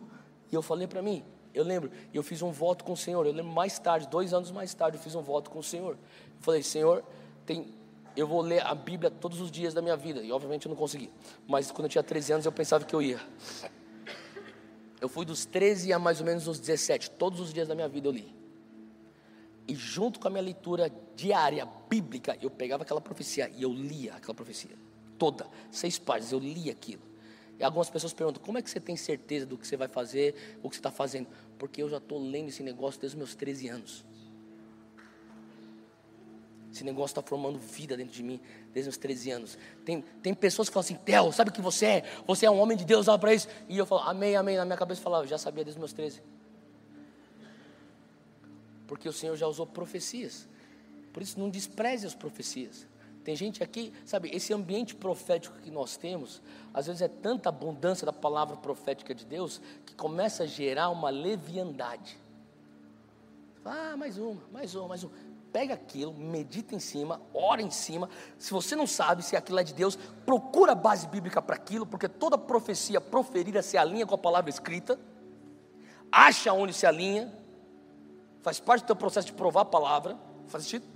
[0.52, 3.26] e eu falei para mim: eu lembro, eu fiz um voto com o Senhor.
[3.26, 5.94] Eu lembro mais tarde, dois anos mais tarde, eu fiz um voto com o Senhor.
[5.94, 7.04] Eu falei, Senhor,
[7.46, 7.74] tem,
[8.16, 10.22] eu vou ler a Bíblia todos os dias da minha vida.
[10.22, 11.10] E obviamente eu não consegui.
[11.48, 13.20] Mas quando eu tinha 13 anos eu pensava que eu ia.
[15.06, 17.12] Eu fui dos 13 a mais ou menos os 17.
[17.12, 18.36] Todos os dias da minha vida eu li.
[19.68, 24.16] E junto com a minha leitura diária, bíblica, eu pegava aquela profecia e eu lia
[24.16, 24.72] aquela profecia.
[25.20, 27.04] Toda, seis páginas, eu lia aquilo.
[27.60, 30.58] E algumas pessoas perguntam: como é que você tem certeza do que você vai fazer,
[30.64, 31.28] o que você está fazendo?
[31.60, 34.04] Porque eu já estou lendo esse negócio desde os meus 13 anos.
[36.76, 38.38] Esse negócio está formando vida dentro de mim
[38.74, 39.58] desde os 13 anos.
[39.86, 42.04] Tem, tem pessoas que falam assim: Theo, sabe o que você é?
[42.28, 43.48] Você é um homem de Deus, olha para isso.
[43.70, 44.58] E eu falo: Amém, amém.
[44.58, 46.22] Na minha cabeça eu falava: já sabia desde os meus 13.
[48.86, 50.50] Porque o Senhor já usou profecias.
[51.14, 52.86] Por isso, não despreze as profecias.
[53.24, 56.42] Tem gente aqui, sabe, esse ambiente profético que nós temos,
[56.74, 61.10] às vezes é tanta abundância da palavra profética de Deus, que começa a gerar uma
[61.10, 62.18] leviandade.
[63.64, 65.12] Ah, mais uma, mais uma, mais uma.
[65.56, 68.10] Pega aquilo, medita em cima, ora em cima.
[68.38, 71.86] Se você não sabe se aquilo é de Deus, procura a base bíblica para aquilo,
[71.86, 75.00] porque toda profecia proferida se alinha com a palavra escrita.
[76.12, 77.34] Acha onde se alinha.
[78.42, 80.18] Faz parte do teu processo de provar a palavra.
[80.48, 80.94] Faz sentido?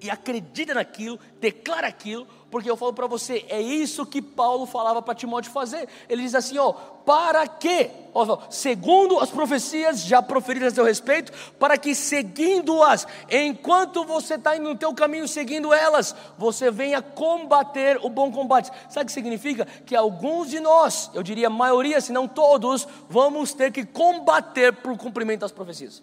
[0.00, 5.02] e acredita naquilo, declara aquilo, porque eu falo para você, é isso que Paulo falava
[5.02, 5.88] para Timóteo fazer.
[6.08, 11.32] Ele diz assim: ó, para que, ó, segundo as profecias já proferidas a seu respeito,
[11.58, 17.98] para que seguindo-as, enquanto você está indo no teu caminho seguindo elas, você venha combater
[18.02, 18.70] o bom combate.
[18.88, 19.66] Sabe o que significa?
[19.84, 24.72] Que alguns de nós, eu diria a maioria, se não todos, vamos ter que combater
[24.72, 26.02] por cumprimento das profecias.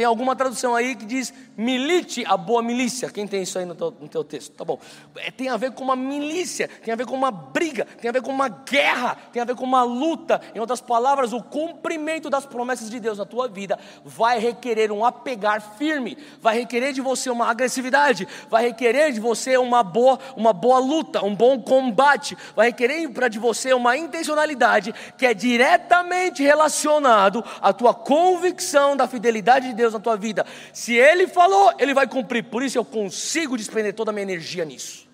[0.00, 3.10] Tem alguma tradução aí que diz milite a boa milícia.
[3.10, 4.52] Quem tem isso aí no teu, no teu texto?
[4.52, 4.78] Tá bom.
[5.18, 8.12] É, tem a ver com uma milícia, tem a ver com uma briga, tem a
[8.12, 10.40] ver com uma guerra, tem a ver com uma luta.
[10.54, 15.04] Em outras palavras, o cumprimento das promessas de Deus na tua vida vai requerer um
[15.04, 20.54] apegar firme, vai requerer de você uma agressividade, vai requerer de você uma boa, uma
[20.54, 26.42] boa luta, um bom combate, vai requerer para de você uma intencionalidade que é diretamente
[26.42, 30.46] relacionado à tua convicção da fidelidade de Deus Deus na tua vida.
[30.72, 32.44] Se Ele falou, Ele vai cumprir.
[32.44, 35.08] Por isso eu consigo desprender toda a minha energia nisso.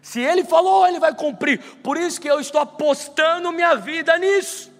[0.00, 1.60] Se Ele falou, Ele vai cumprir.
[1.82, 4.72] Por isso que eu estou apostando minha vida nisso.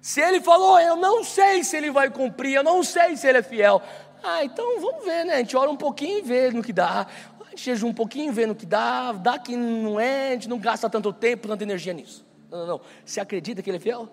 [0.00, 3.38] Se Ele falou, eu não sei se Ele vai cumprir, eu não sei se Ele
[3.38, 3.82] é fiel.
[4.22, 5.34] Ah, então vamos ver, né?
[5.34, 7.06] A gente ora um pouquinho e vê no que dá.
[7.46, 9.12] A gente jejum um pouquinho vê no que dá.
[9.12, 12.24] Dá que não é, a gente não gasta tanto tempo, tanta energia nisso.
[12.50, 12.80] Não, não, não.
[13.04, 14.08] Você acredita que Ele é fiel?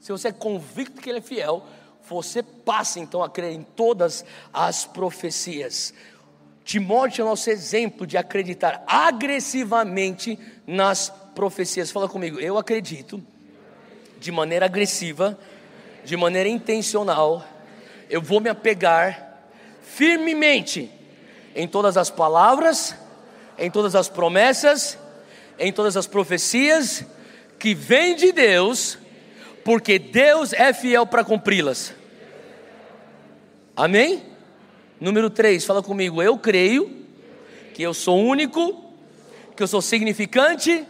[0.00, 1.64] Se você é convicto que Ele é fiel,
[2.08, 5.92] você passa então a crer em todas as profecias.
[6.64, 11.90] Timóteo é o nosso exemplo de acreditar agressivamente nas profecias.
[11.90, 13.22] Fala comigo, eu acredito
[14.18, 15.38] de maneira agressiva,
[16.04, 17.44] de maneira intencional,
[18.10, 19.40] eu vou me apegar
[19.82, 20.90] firmemente
[21.54, 22.94] em todas as palavras,
[23.58, 24.98] em todas as promessas,
[25.58, 27.04] em todas as profecias
[27.58, 28.98] que vêm de Deus
[29.68, 31.94] porque Deus é fiel para cumpri-las.
[33.76, 34.22] Amém?
[34.98, 36.22] Número 3, fala comigo.
[36.22, 37.04] Eu creio
[37.74, 38.82] que eu sou único,
[39.54, 40.86] que eu sou significante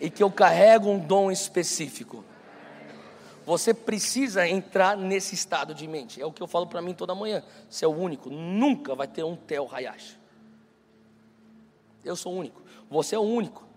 [0.00, 2.24] e que eu carrego um dom específico.
[3.46, 6.20] Você precisa entrar nesse estado de mente.
[6.20, 7.40] É o que eu falo para mim toda manhã.
[7.70, 8.30] Você é o único.
[8.30, 10.18] Nunca vai ter um Tel Hayashi.
[12.04, 12.64] Eu sou único.
[12.90, 13.71] Você é o único.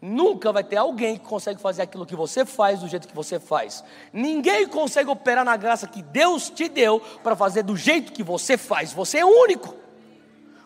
[0.00, 3.40] Nunca vai ter alguém que consegue fazer aquilo que você faz do jeito que você
[3.40, 3.82] faz.
[4.12, 8.56] Ninguém consegue operar na graça que Deus te deu para fazer do jeito que você
[8.56, 8.92] faz.
[8.92, 9.74] Você é único.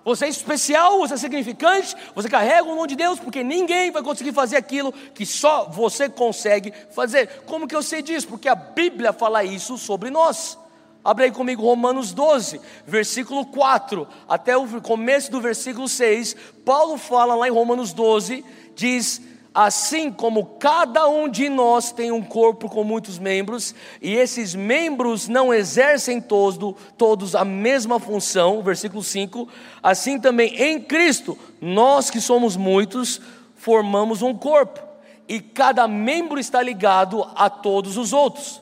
[0.04, 4.02] Você é especial, você é significante, você carrega o nome de Deus, porque ninguém vai
[4.02, 7.42] conseguir fazer aquilo que só você consegue fazer.
[7.46, 8.26] Como que eu sei disso?
[8.26, 10.58] Porque a Bíblia fala isso sobre nós.
[11.04, 16.36] Abre aí comigo Romanos 12, versículo 4, até o começo do versículo 6.
[16.64, 18.44] Paulo fala lá em Romanos 12
[18.74, 19.20] diz:
[19.54, 25.28] Assim como cada um de nós tem um corpo com muitos membros, e esses membros
[25.28, 29.46] não exercem todo, todos a mesma função, versículo 5,
[29.82, 33.20] assim também em Cristo, nós que somos muitos,
[33.54, 34.80] formamos um corpo,
[35.28, 38.61] e cada membro está ligado a todos os outros.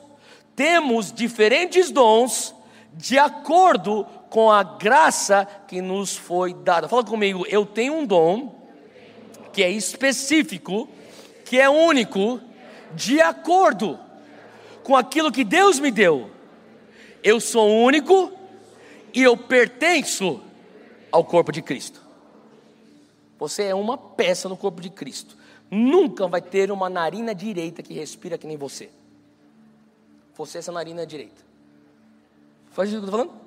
[0.61, 2.53] Temos diferentes dons
[2.93, 6.87] de acordo com a graça que nos foi dada.
[6.87, 8.53] Fala comigo, eu tenho um dom
[9.51, 10.87] que é específico,
[11.45, 12.39] que é único,
[12.93, 13.99] de acordo
[14.83, 16.29] com aquilo que Deus me deu.
[17.23, 18.31] Eu sou único
[19.15, 20.41] e eu pertenço
[21.11, 21.99] ao corpo de Cristo.
[23.39, 25.35] Você é uma peça no corpo de Cristo.
[25.71, 28.91] Nunca vai ter uma narina direita que respira que nem você.
[30.45, 31.41] É essa narina direita.
[32.71, 33.41] Faz o que eu estou falando?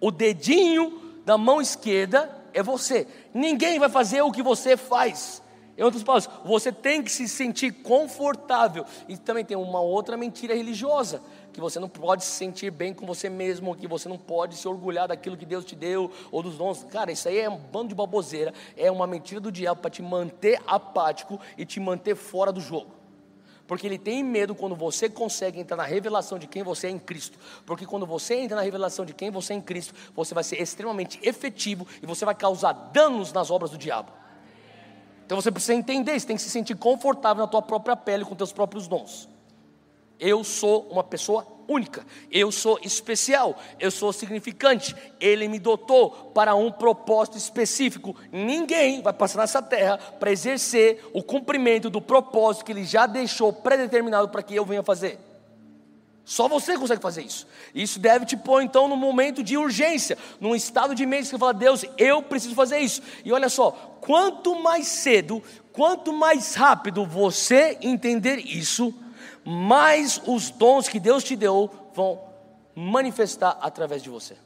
[0.00, 3.06] O dedinho da mão esquerda é você.
[3.32, 5.42] Ninguém vai fazer o que você faz.
[5.76, 8.86] Em outras palavras, você tem que se sentir confortável.
[9.06, 11.20] E também tem uma outra mentira religiosa,
[11.52, 14.66] que você não pode se sentir bem com você mesmo, que você não pode se
[14.66, 16.84] orgulhar daquilo que Deus te deu ou dos dons.
[16.84, 20.00] Cara, isso aí é um bando de baboseira, é uma mentira do diabo para te
[20.00, 22.96] manter apático e te manter fora do jogo
[23.66, 26.98] porque ele tem medo quando você consegue entrar na revelação de quem você é em
[26.98, 27.38] Cristo.
[27.64, 30.60] Porque quando você entra na revelação de quem você é em Cristo, você vai ser
[30.60, 34.12] extremamente efetivo e você vai causar danos nas obras do diabo.
[35.24, 38.34] Então você precisa entender, você tem que se sentir confortável na tua própria pele com
[38.36, 39.28] teus próprios dons.
[40.20, 44.94] Eu sou uma pessoa única, eu sou especial, eu sou significante.
[45.20, 48.16] Ele me dotou para um propósito específico.
[48.32, 53.52] Ninguém vai passar nessa terra para exercer o cumprimento do propósito que ele já deixou
[53.52, 55.18] predeterminado para que eu venha fazer.
[56.26, 57.46] Só você consegue fazer isso.
[57.72, 61.38] Isso deve te pôr então num momento de urgência, num estado de mente que você
[61.38, 63.00] fala: Deus, eu preciso fazer isso.
[63.24, 65.40] E olha só, quanto mais cedo,
[65.72, 68.92] quanto mais rápido você entender isso,
[69.46, 72.20] mais os dons que Deus te deu vão
[72.74, 74.36] manifestar através de você.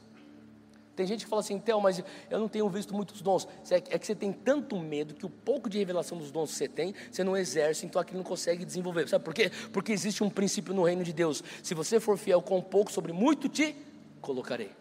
[0.95, 3.47] Tem gente que fala assim, Theo, mas eu não tenho visto muitos dons.
[3.71, 6.57] É, é que você tem tanto medo que o pouco de revelação dos dons que
[6.57, 9.07] você tem, você não exerce, então aquilo não consegue desenvolver.
[9.09, 9.51] Sabe por quê?
[9.73, 11.43] Porque existe um princípio no reino de Deus.
[11.63, 13.75] Se você for fiel com pouco, sobre muito te
[14.21, 14.71] colocarei.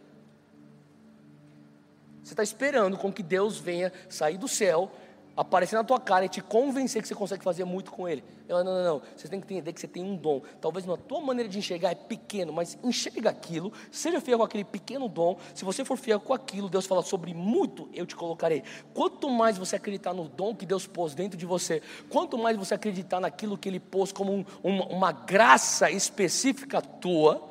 [2.23, 4.93] Você está esperando com que Deus venha sair do céu
[5.41, 8.23] aparecer na tua cara e te convencer que você consegue fazer muito com ele.
[8.47, 9.03] Eu, não, não, não.
[9.17, 10.43] Você tem que entender que você tem um dom.
[10.61, 14.65] Talvez na tua maneira de enxergar é pequeno, mas enxerga aquilo, seja fiel com aquele
[14.65, 15.39] pequeno dom.
[15.55, 18.63] Se você for fiel com aquilo, Deus fala sobre muito, eu te colocarei.
[18.93, 21.81] Quanto mais você acreditar no dom que Deus pôs dentro de você,
[22.11, 27.50] quanto mais você acreditar naquilo que Ele pôs como um, uma, uma graça específica tua,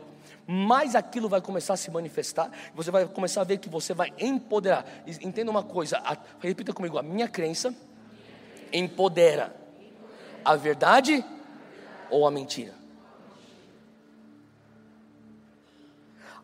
[0.51, 4.11] mais aquilo vai começar a se manifestar, você vai começar a ver que você vai
[4.17, 4.83] empoderar.
[5.21, 7.71] Entenda uma coisa, a, repita comigo: a minha crença
[8.73, 9.55] empodera
[10.43, 11.23] a verdade
[12.09, 12.73] ou a mentira?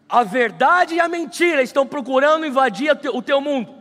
[0.08, 3.74] A verdade e a mentira estão procurando invadir o teu mundo.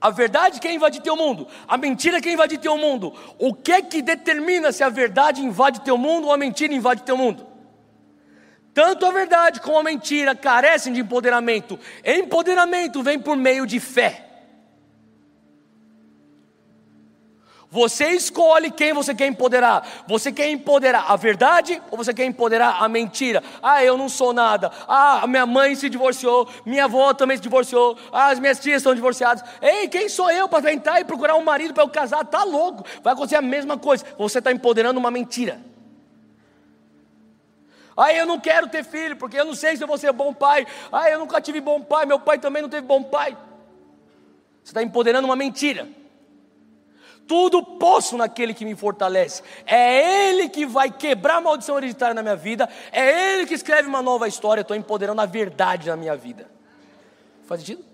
[0.00, 3.12] A verdade quer invadir teu mundo, a mentira quer invadir teu mundo.
[3.38, 7.02] O que é que determina se a verdade invade teu mundo ou a mentira invade
[7.02, 7.52] teu mundo?
[8.74, 11.78] Tanto a verdade como a mentira carecem de empoderamento.
[12.04, 14.24] Empoderamento vem por meio de fé.
[17.70, 20.04] Você escolhe quem você quer empoderar.
[20.06, 23.42] Você quer empoderar a verdade ou você quer empoderar a mentira?
[23.60, 24.70] Ah, eu não sou nada.
[24.86, 27.96] Ah, minha mãe se divorciou, minha avó também se divorciou.
[28.12, 29.44] Ah, as minhas tias estão divorciadas.
[29.60, 32.24] Ei, quem sou eu para tentar e procurar um marido para eu casar?
[32.24, 32.84] Tá louco.
[33.02, 34.04] Vai acontecer a mesma coisa.
[34.18, 35.73] Você está empoderando uma mentira.
[37.96, 40.32] Ah, eu não quero ter filho, porque eu não sei se eu vou ser bom
[40.32, 40.66] pai.
[40.90, 43.36] Ah, eu nunca tive bom pai, meu pai também não teve bom pai.
[44.62, 45.88] Você está empoderando uma mentira.
[47.26, 49.42] Tudo posso naquele que me fortalece.
[49.66, 52.68] É Ele que vai quebrar a maldição hereditária na minha vida.
[52.92, 54.60] É Ele que escreve uma nova história.
[54.60, 56.50] Estou empoderando a verdade na minha vida.
[57.46, 57.93] Faz sentido?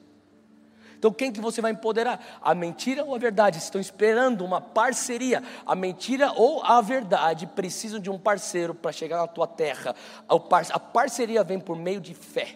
[1.01, 2.21] Então quem que você vai empoderar?
[2.43, 3.57] A mentira ou a verdade?
[3.57, 5.43] Estão esperando uma parceria.
[5.65, 9.97] A mentira ou a verdade precisam de um parceiro para chegar na tua terra.
[10.29, 12.55] A parceria vem por meio de fé.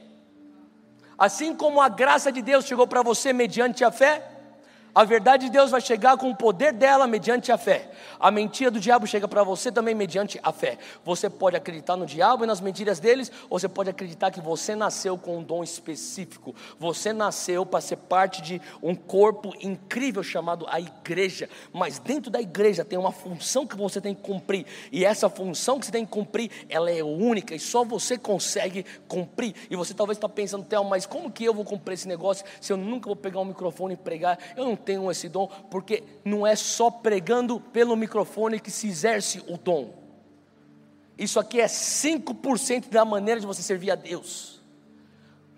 [1.16, 4.33] Assim como a graça de Deus chegou para você mediante a fé,
[4.94, 7.90] a verdade de Deus vai chegar com o poder dela mediante a fé.
[8.20, 10.78] A mentira do diabo chega para você também mediante a fé.
[11.04, 14.76] Você pode acreditar no diabo e nas mentiras deles, ou você pode acreditar que você
[14.76, 16.54] nasceu com um dom específico.
[16.78, 21.48] Você nasceu para ser parte de um corpo incrível chamado a igreja.
[21.72, 24.64] Mas dentro da igreja tem uma função que você tem que cumprir.
[24.92, 28.86] E essa função que você tem que cumprir, ela é única e só você consegue
[29.08, 29.54] cumprir.
[29.68, 32.72] E você talvez está pensando, Théo, mas como que eu vou cumprir esse negócio se
[32.72, 34.38] eu nunca vou pegar um microfone e pregar?
[34.56, 39.42] Eu não tenham esse dom, porque não é só pregando pelo microfone que se exerce
[39.48, 39.94] o dom.
[41.16, 44.60] Isso aqui é 5% da maneira de você servir a Deus.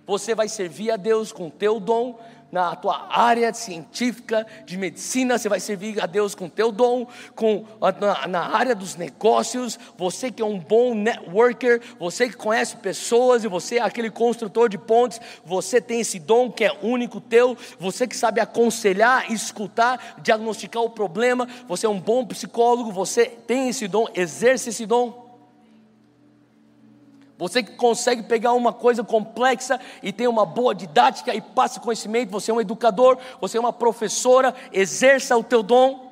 [0.07, 2.18] Você vai servir a Deus com o teu dom,
[2.57, 7.67] na tua área científica de medicina, você vai servir a Deus com teu dom, com
[8.01, 13.45] na, na, área dos negócios, você que é um bom networker, você que conhece pessoas
[13.45, 17.59] e você é aquele construtor de pontes, você tem esse dom que é único teu,
[17.79, 23.69] você que sabe aconselhar, escutar, diagnosticar o problema, você é um bom psicólogo, você tem
[23.69, 25.26] esse dom, exerce esse dom.
[27.39, 32.30] Você que consegue pegar uma coisa complexa e tem uma boa didática e passa conhecimento,
[32.30, 36.07] você é um educador, você é uma professora, exerça o teu dom.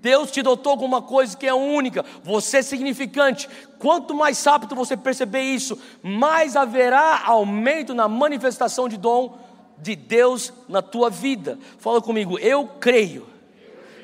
[0.00, 3.48] Deus te dotou alguma coisa que é única, você é significante.
[3.78, 9.38] Quanto mais rápido você perceber isso, mais haverá aumento na manifestação de dom
[9.78, 11.58] de Deus na tua vida.
[11.78, 13.26] Fala comigo, eu creio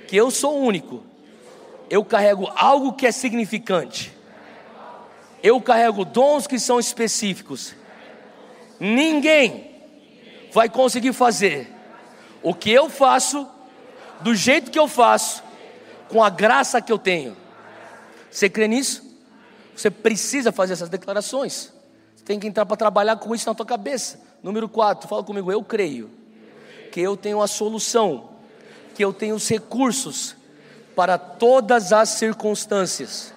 [0.06, 1.02] que eu sou único.
[1.88, 4.19] Eu carrego algo que é significante
[5.42, 7.74] eu carrego dons que são específicos.
[8.78, 9.70] Ninguém
[10.52, 11.72] vai conseguir fazer
[12.42, 13.46] o que eu faço,
[14.20, 15.42] do jeito que eu faço,
[16.08, 17.36] com a graça que eu tenho.
[18.30, 19.02] Você crê nisso?
[19.76, 21.72] Você precisa fazer essas declarações.
[22.14, 24.20] Você tem que entrar para trabalhar com isso na tua cabeça.
[24.42, 26.10] Número 4, fala comigo, eu creio
[26.90, 28.30] que eu tenho a solução,
[28.94, 30.36] que eu tenho os recursos
[30.94, 33.32] para todas as circunstâncias.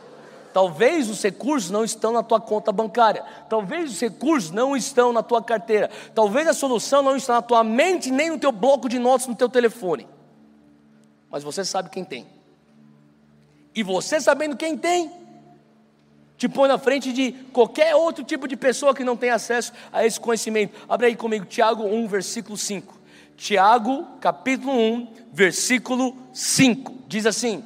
[0.53, 3.23] Talvez os recursos não estão na tua conta bancária.
[3.49, 5.89] Talvez os recursos não estão na tua carteira.
[6.13, 9.35] Talvez a solução não está na tua mente, nem no teu bloco de notas no
[9.35, 10.07] teu telefone.
[11.29, 12.27] Mas você sabe quem tem.
[13.73, 15.11] E você sabendo quem tem,
[16.37, 20.05] te põe na frente de qualquer outro tipo de pessoa que não tem acesso a
[20.05, 20.79] esse conhecimento.
[20.87, 23.01] Abre aí comigo, Tiago 1, versículo 5.
[23.35, 26.93] Tiago, capítulo 1, versículo 5.
[27.07, 27.63] Diz assim: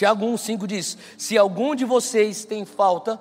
[0.00, 3.20] Tiago 1,5 diz: Se algum de vocês tem falta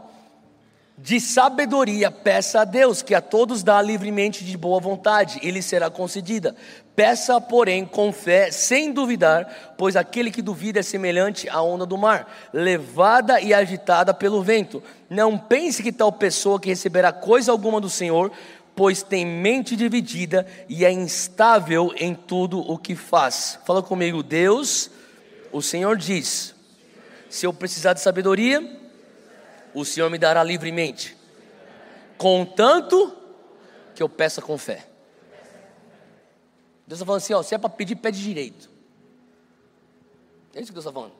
[0.97, 5.61] de sabedoria, peça a Deus, que a todos dá livremente de boa vontade, e lhe
[5.61, 6.55] será concedida.
[6.95, 11.97] Peça, porém, com fé, sem duvidar, pois aquele que duvida é semelhante à onda do
[11.97, 14.81] mar, levada e agitada pelo vento.
[15.09, 18.31] Não pense que tal pessoa que receberá coisa alguma do Senhor,
[18.73, 23.59] pois tem mente dividida e é instável em tudo o que faz.
[23.65, 24.89] Fala comigo, Deus,
[25.51, 26.57] o Senhor diz:
[27.29, 28.79] se eu precisar de sabedoria,
[29.73, 31.15] o Senhor me dará livremente,
[32.17, 33.15] contanto
[33.93, 34.87] que eu peça com fé.
[36.87, 38.69] Deus está falando assim: ó, se é para pedir, pede direito.
[40.55, 41.13] É isso que Deus está falando.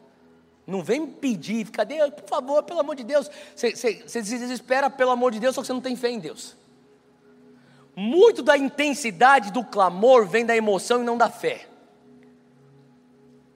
[0.66, 3.30] Não vem pedir, Deus, por favor, pelo amor de Deus.
[3.56, 6.20] Você, você se desespera pelo amor de Deus, só que você não tem fé em
[6.20, 6.56] Deus.
[7.96, 11.69] Muito da intensidade do clamor vem da emoção e não da fé.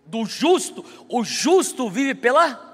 [0.06, 2.74] Do justo, o justo vive pela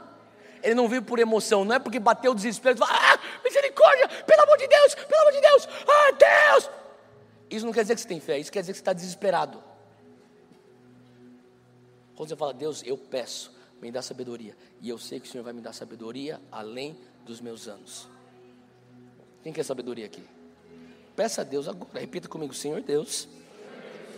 [0.64, 4.44] ele não vive por emoção, não é porque bateu o desespero, fala, ah, misericórdia, pelo
[4.44, 6.12] amor de Deus, pelo amor de Deus, ah,
[6.52, 6.70] Deus.
[7.50, 9.64] Isso não quer dizer que você tem fé, isso quer dizer que você está desesperado.
[12.16, 13.52] Quando você fala, Deus, eu peço,
[13.82, 17.40] me dá sabedoria, e eu sei que o Senhor vai me dar sabedoria além dos
[17.40, 18.08] meus anos.
[19.42, 20.24] Quem quer sabedoria aqui?
[21.16, 23.28] Peça a Deus agora, repita comigo, Senhor Deus,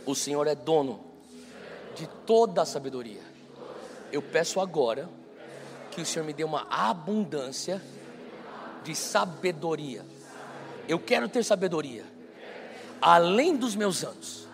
[0.05, 1.10] o Senhor é dono
[1.95, 3.21] de toda a sabedoria.
[4.11, 5.09] Eu peço agora
[5.91, 7.81] que o Senhor me dê uma abundância
[8.83, 10.05] de sabedoria.
[10.87, 12.05] Eu quero ter sabedoria,
[13.01, 14.47] além dos meus anos,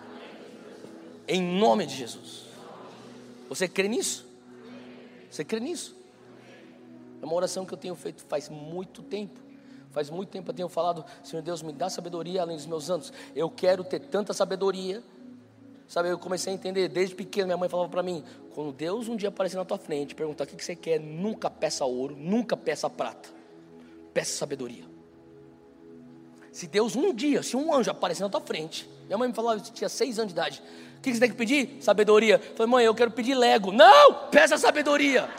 [1.27, 2.45] em nome de Jesus.
[3.49, 4.25] Você crê nisso?
[5.29, 5.95] Você crê nisso?
[7.21, 9.39] É uma oração que eu tenho feito faz muito tempo.
[9.91, 13.11] Faz muito tempo eu tenho falado, Senhor Deus, me dá sabedoria além dos meus anos.
[13.35, 15.01] Eu quero ter tanta sabedoria
[15.87, 17.47] Sabe, eu comecei a entender desde pequeno.
[17.47, 18.23] Minha mãe falava para mim:
[18.53, 21.85] quando Deus um dia aparecer na tua frente, perguntar o que você quer, nunca peça
[21.85, 23.29] ouro, nunca peça prata,
[24.13, 24.83] peça sabedoria.
[26.51, 29.59] Se Deus um dia, se um anjo aparecer na tua frente, minha mãe me falava,
[29.59, 30.61] eu tinha seis anos de idade,
[30.97, 31.77] o que você tem que pedir?
[31.81, 32.41] Sabedoria.
[32.43, 33.71] Eu falei, mãe, eu quero pedir Lego.
[33.71, 35.29] Não, peça sabedoria.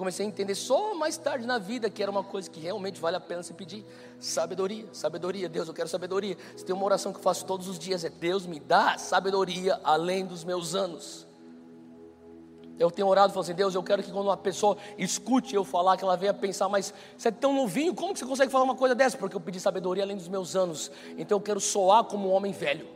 [0.00, 3.18] Comecei a entender só mais tarde na vida que era uma coisa que realmente vale
[3.18, 3.84] a pena se pedir.
[4.18, 6.38] Sabedoria, sabedoria, Deus, eu quero sabedoria.
[6.56, 9.78] Se tem uma oração que eu faço todos os dias, é Deus me dá sabedoria
[9.84, 11.26] além dos meus anos.
[12.78, 15.64] Eu tenho orado e falado assim, Deus, eu quero que quando uma pessoa escute eu
[15.66, 18.64] falar, que ela venha pensar, mas você é tão novinho, como que você consegue falar
[18.64, 19.18] uma coisa dessa?
[19.18, 20.90] Porque eu pedi sabedoria além dos meus anos.
[21.18, 22.88] Então eu quero soar como um homem velho.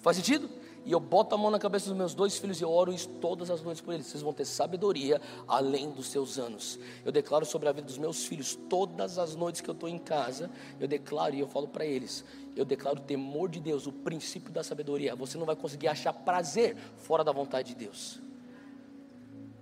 [0.00, 0.48] Faz sentido?
[0.84, 3.50] E eu boto a mão na cabeça dos meus dois filhos e oro isso todas
[3.50, 4.06] as noites por eles.
[4.06, 6.78] Vocês vão ter sabedoria além dos seus anos.
[7.04, 9.98] Eu declaro sobre a vida dos meus filhos todas as noites que eu estou em
[9.98, 10.50] casa.
[10.80, 12.24] Eu declaro e eu falo para eles:
[12.56, 15.14] eu declaro o temor de Deus, o princípio da sabedoria.
[15.14, 18.20] Você não vai conseguir achar prazer fora da vontade de Deus.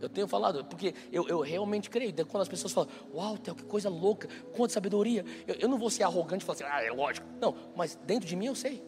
[0.01, 2.15] Eu tenho falado, porque eu, eu realmente creio.
[2.27, 5.23] Quando as pessoas falam, uau, Theo, que coisa louca, quanta sabedoria.
[5.47, 7.27] Eu, eu não vou ser arrogante e falar assim, ah, é lógico.
[7.39, 8.83] Não, mas dentro de mim eu sei.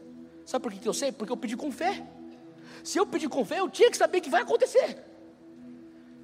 [0.47, 1.13] Sabe por que eu sei?
[1.13, 2.03] Porque eu pedi com fé.
[2.83, 5.05] Se eu pedir com fé, eu tinha que saber que vai acontecer.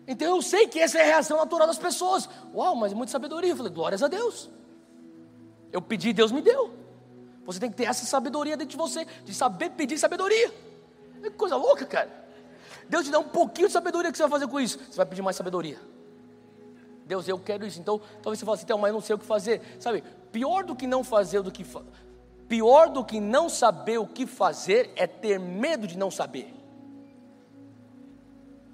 [0.06, 2.28] Então eu sei que essa é a reação natural das pessoas.
[2.54, 3.52] Uau, mas muita sabedoria.
[3.52, 4.50] Eu falei, glórias a Deus.
[5.70, 6.72] Eu pedi, Deus me deu.
[7.44, 10.52] Você tem que ter essa sabedoria dentro de você, de saber pedir sabedoria.
[11.22, 12.10] É que coisa louca, cara.
[12.88, 14.78] Deus te dá um pouquinho de sabedoria, o que você vai fazer com isso?
[14.78, 15.78] Você vai pedir mais sabedoria.
[17.06, 17.80] Deus, eu quero isso.
[17.80, 19.60] Então, talvez você fale assim, então, mas eu não sei o que fazer.
[19.80, 21.64] Sabe, pior do que não fazer do que
[22.48, 26.54] Pior do que não saber o que fazer é ter medo de não saber.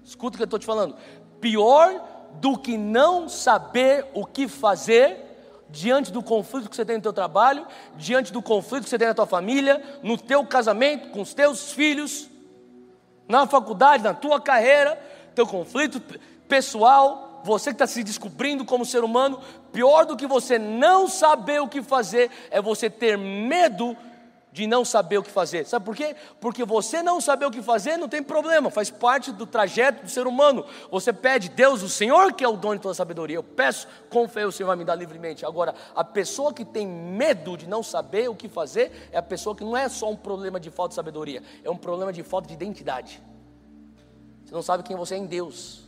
[0.04, 0.96] Escuta o que eu estou te falando.
[1.40, 2.02] Pior
[2.34, 5.24] do que não saber o que fazer
[5.68, 7.66] diante do conflito que você tem no teu trabalho,
[7.96, 11.72] diante do conflito que você tem na tua família, no teu casamento, com os teus
[11.72, 12.30] filhos,
[13.26, 14.96] na faculdade, na tua carreira,
[15.34, 16.00] teu conflito
[16.46, 19.38] pessoal, você que está se descobrindo como ser humano,
[19.70, 23.94] pior do que você não saber o que fazer é você ter medo
[24.50, 25.66] de não saber o que fazer.
[25.66, 26.14] Sabe por quê?
[26.40, 30.08] Porque você não saber o que fazer não tem problema, faz parte do trajeto do
[30.08, 30.64] ser humano.
[30.90, 33.36] Você pede, Deus, o Senhor que é o dono de toda sabedoria.
[33.36, 35.44] Eu peço, com fé o Senhor vai me dar livremente.
[35.44, 39.54] Agora, a pessoa que tem medo de não saber o que fazer é a pessoa
[39.54, 42.48] que não é só um problema de falta de sabedoria, é um problema de falta
[42.48, 43.20] de identidade.
[44.44, 45.83] Você não sabe quem você é em Deus.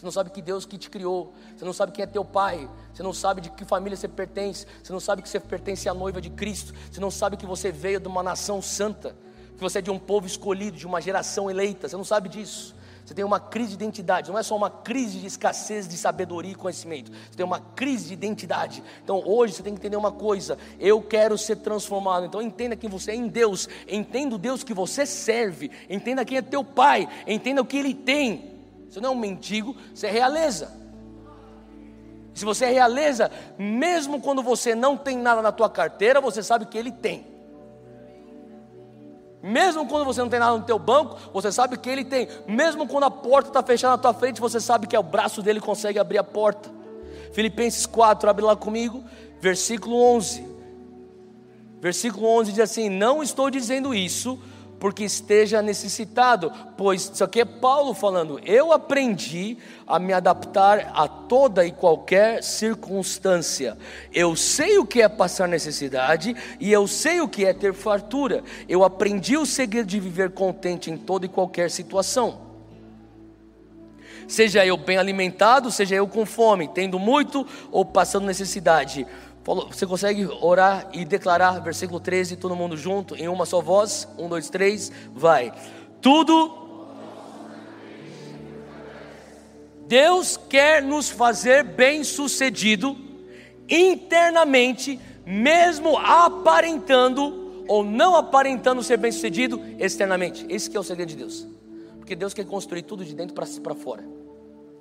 [0.00, 1.34] Você não sabe que Deus que te criou.
[1.54, 2.66] Você não sabe quem é teu pai.
[2.90, 4.66] Você não sabe de que família você pertence.
[4.82, 6.72] Você não sabe que você pertence à noiva de Cristo.
[6.90, 9.14] Você não sabe que você veio de uma nação santa.
[9.54, 11.86] Que você é de um povo escolhido, de uma geração eleita.
[11.86, 12.74] Você não sabe disso.
[13.04, 16.52] Você tem uma crise de identidade, não é só uma crise de escassez de sabedoria
[16.52, 18.84] e conhecimento, você tem uma crise de identidade.
[19.02, 22.26] Então hoje você tem que entender uma coisa: eu quero ser transformado.
[22.26, 26.38] Então entenda quem você é em Deus, entenda o Deus que você serve, entenda quem
[26.38, 28.49] é teu pai, entenda o que ele tem.
[28.90, 30.72] Você não é um mendigo, você é realeza.
[32.34, 36.66] Se você é realeza, mesmo quando você não tem nada na tua carteira, você sabe
[36.66, 37.24] que ele tem.
[39.42, 42.28] Mesmo quando você não tem nada no teu banco, você sabe que ele tem.
[42.46, 45.40] Mesmo quando a porta está fechada na tua frente, você sabe que é o braço
[45.40, 46.68] dele consegue abrir a porta.
[47.32, 49.02] Filipenses 4, abre lá comigo,
[49.40, 50.46] versículo 11.
[51.80, 54.38] Versículo 11 diz assim: Não estou dizendo isso
[54.80, 61.06] porque esteja necessitado, pois isso aqui é Paulo falando, eu aprendi a me adaptar a
[61.06, 63.76] toda e qualquer circunstância.
[64.12, 68.42] Eu sei o que é passar necessidade e eu sei o que é ter fartura.
[68.66, 72.48] Eu aprendi o segredo de viver contente em toda e qualquer situação.
[74.26, 79.06] Seja eu bem alimentado, seja eu com fome, tendo muito ou passando necessidade
[79.54, 84.06] você consegue orar e declarar, versículo 13, todo mundo junto, em uma só voz?
[84.16, 85.52] Um, dois, três, vai.
[86.00, 86.58] Tudo.
[89.86, 92.96] Deus quer nos fazer bem-sucedido
[93.68, 100.46] internamente, mesmo aparentando ou não aparentando ser bem-sucedido externamente.
[100.48, 101.46] Esse é o segredo de Deus.
[101.98, 104.19] Porque Deus quer construir tudo de dentro para fora.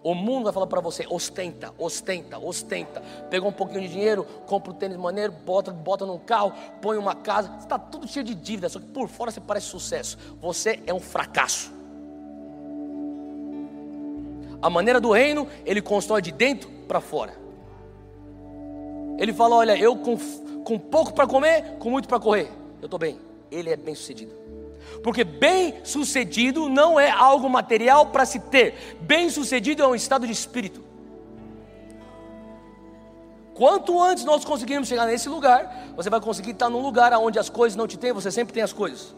[0.02, 3.02] O mundo vai falar para você: ostenta, ostenta, ostenta.
[3.30, 7.16] Pegou um pouquinho de dinheiro, compra um tênis maneiro, bota, bota num carro, põe uma
[7.16, 7.54] casa.
[7.60, 10.18] Está tudo cheio de dívida, só que por fora você parece sucesso.
[10.42, 11.72] Você é um fracasso.
[14.62, 17.34] A maneira do reino, ele constrói de dentro para fora.
[19.18, 20.18] Ele fala: Olha, eu com,
[20.64, 22.50] com pouco para comer, com muito para correr.
[22.82, 23.20] Eu estou bem.
[23.52, 24.39] Ele é bem sucedido.
[25.04, 30.84] Porque bem-sucedido não é algo material para se ter, bem-sucedido é um estado de espírito.
[33.54, 37.50] Quanto antes nós conseguirmos chegar nesse lugar, você vai conseguir estar num lugar onde as
[37.50, 39.14] coisas não te têm, você sempre tem as coisas.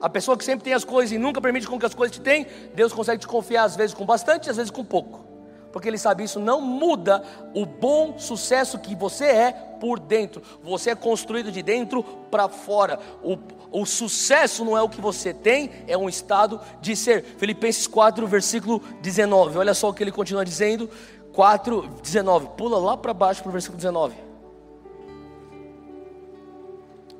[0.00, 2.22] A pessoa que sempre tem as coisas e nunca permite com que as coisas te
[2.22, 5.31] tenham, Deus consegue te confiar às vezes com bastante, às vezes com pouco
[5.72, 7.22] porque ele sabe isso não muda
[7.54, 10.42] o bom sucesso que você é por dentro.
[10.62, 13.00] Você é construído de dentro para fora.
[13.22, 13.38] O,
[13.70, 17.24] o sucesso não é o que você tem, é um estado de ser.
[17.38, 19.58] Filipenses 4, versículo 19.
[19.58, 20.88] Olha só o que ele continua dizendo.
[21.32, 22.48] 4, 19.
[22.56, 24.14] Pula lá para baixo para o versículo 19.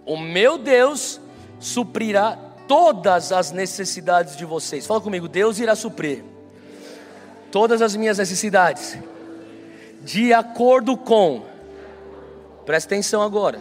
[0.05, 1.21] O meu Deus
[1.59, 2.37] suprirá
[2.69, 4.87] todas as necessidades de vocês.
[4.87, 6.32] Fala comigo, Deus irá suprir
[7.53, 8.99] todas as minhas necessidades,
[10.01, 11.45] de acordo com,
[12.65, 13.61] presta atenção agora,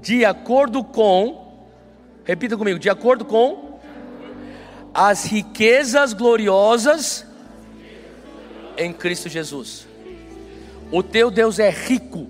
[0.00, 1.66] de acordo com,
[2.24, 3.80] repita comigo, de acordo com
[4.94, 7.26] as riquezas gloriosas
[8.78, 9.86] em Cristo Jesus.
[10.92, 12.28] O teu Deus é rico.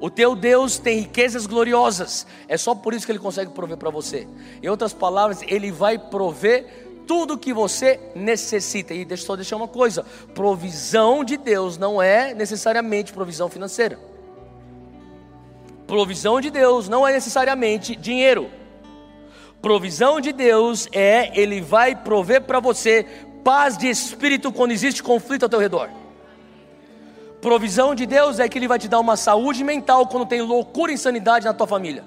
[0.00, 2.26] O teu Deus tem riquezas gloriosas.
[2.48, 4.28] É só por isso que ele consegue prover para você.
[4.62, 8.94] Em outras palavras, ele vai prover tudo que você necessita.
[8.94, 13.98] E deixa só deixar uma coisa: provisão de Deus não é necessariamente provisão financeira.
[15.86, 18.50] Provisão de Deus não é necessariamente dinheiro.
[19.60, 23.06] Provisão de Deus é Ele vai prover para você
[23.42, 25.90] paz de espírito quando existe conflito ao teu redor.
[27.40, 30.90] Provisão de Deus é que Ele vai te dar uma saúde mental quando tem loucura
[30.90, 32.04] e insanidade na tua família.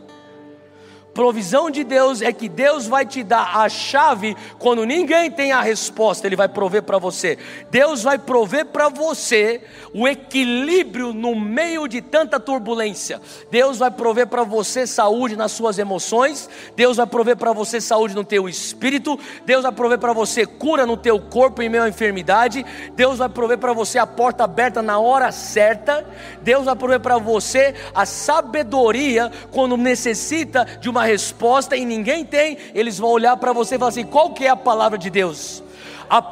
[1.17, 5.61] Provisão de Deus é que Deus vai te dar a chave quando ninguém tem a
[5.61, 7.39] resposta, Ele vai prover para você.
[7.71, 9.63] Deus vai prover para você
[9.95, 13.19] o equilíbrio no meio de tanta turbulência.
[13.49, 16.47] Deus vai prover para você saúde nas suas emoções.
[16.75, 19.19] Deus vai prover para você saúde no teu espírito.
[19.43, 22.63] Deus vai prover para você cura no teu corpo em meio à enfermidade.
[22.95, 26.05] Deus vai prover para você a porta aberta na hora certa.
[26.43, 32.57] Deus vai prover para você a sabedoria quando necessita de uma resposta e ninguém tem,
[32.75, 35.63] eles vão olhar para você e falar assim: qual que é a palavra de Deus?
[36.09, 36.23] A,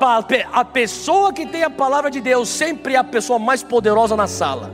[0.54, 4.28] a pessoa que tem a palavra de Deus sempre é a pessoa mais poderosa na
[4.28, 4.72] sala.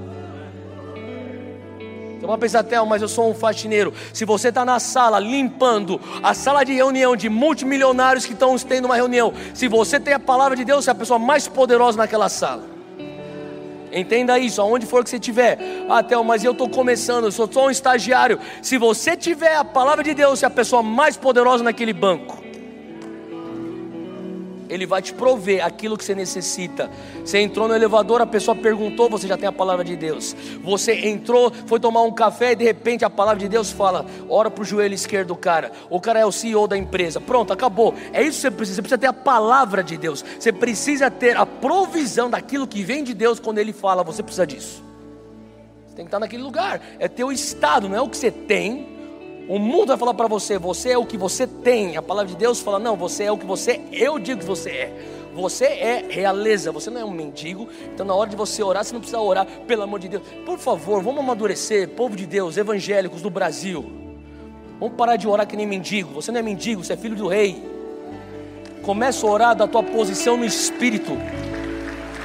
[2.20, 3.92] Você vai pensar até, mas eu sou um faxineiro.
[4.14, 8.86] Se você está na sala limpando a sala de reunião de multimilionários que estão tendo
[8.86, 11.98] uma reunião, se você tem a palavra de Deus, você é a pessoa mais poderosa
[11.98, 12.81] naquela sala.
[13.92, 15.58] Entenda isso, aonde for que você estiver.
[15.90, 18.40] Ah, Théo, mas eu estou começando, eu sou só um estagiário.
[18.62, 22.41] Se você tiver a palavra de Deus, você é a pessoa mais poderosa naquele banco.
[24.72, 26.90] Ele vai te prover aquilo que você necessita.
[27.26, 30.34] Você entrou no elevador, a pessoa perguntou, você já tem a palavra de Deus.
[30.64, 34.50] Você entrou, foi tomar um café e de repente a palavra de Deus fala: ora
[34.50, 35.74] para o joelho esquerdo do cara.
[35.90, 37.20] O cara é o CEO da empresa.
[37.20, 37.94] Pronto, acabou.
[38.14, 38.76] É isso que você precisa.
[38.76, 40.24] Você precisa ter a palavra de Deus.
[40.40, 44.04] Você precisa ter a provisão daquilo que vem de Deus quando Ele fala.
[44.04, 44.82] Você precisa disso.
[45.86, 46.82] Você tem que estar naquele lugar.
[46.98, 49.01] É teu estado, não é o que você tem.
[49.52, 51.98] O mundo vai falar para você, você é o que você tem.
[51.98, 54.70] A palavra de Deus fala, não, você é o que você, eu digo que você
[54.70, 54.94] é.
[55.36, 57.68] Você é realeza, você não é um mendigo.
[57.94, 60.24] Então, na hora de você orar, você não precisa orar, pelo amor de Deus.
[60.46, 63.84] Por favor, vamos amadurecer, povo de Deus, evangélicos do Brasil.
[64.80, 66.14] Vamos parar de orar que nem mendigo.
[66.14, 67.62] Você não é mendigo, você é filho do rei.
[68.84, 71.12] Começa a orar da tua posição no espírito.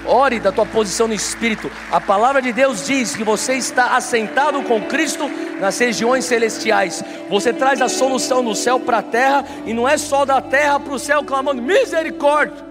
[0.07, 1.71] Ore da tua posição no espírito.
[1.91, 5.29] A palavra de Deus diz que você está assentado com Cristo
[5.61, 7.03] nas regiões celestiais.
[7.29, 10.79] Você traz a solução do céu para a terra e não é só da terra
[10.79, 12.65] para o céu clamando misericórdia.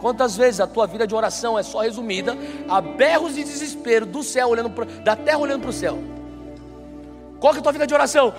[0.00, 2.36] Quantas vezes a tua vida de oração é só resumida
[2.68, 5.98] a berros de desespero do céu olhando pro, da terra olhando para o céu?
[7.40, 8.34] Qual que é a tua vida de oração?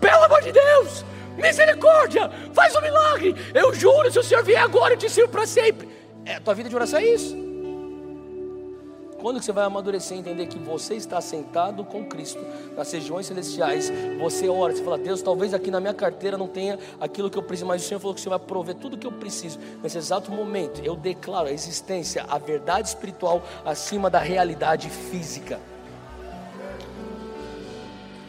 [0.00, 1.04] Pelo amor de Deus,
[1.36, 3.34] misericórdia, faz um milagre.
[3.54, 5.97] Eu juro, se o Senhor vier agora, eu te sirvo para sempre.
[6.28, 7.34] É, tua vida de oração é isso.
[9.18, 12.38] Quando que você vai amadurecer e entender que você está sentado com Cristo
[12.76, 16.78] nas regiões celestiais, você ora, você fala, Deus, talvez aqui na minha carteira não tenha
[17.00, 19.06] aquilo que eu preciso, mas o Senhor falou que Senhor vai prover tudo o que
[19.06, 19.58] eu preciso.
[19.82, 25.58] Nesse exato momento, eu declaro a existência, a verdade espiritual acima da realidade física.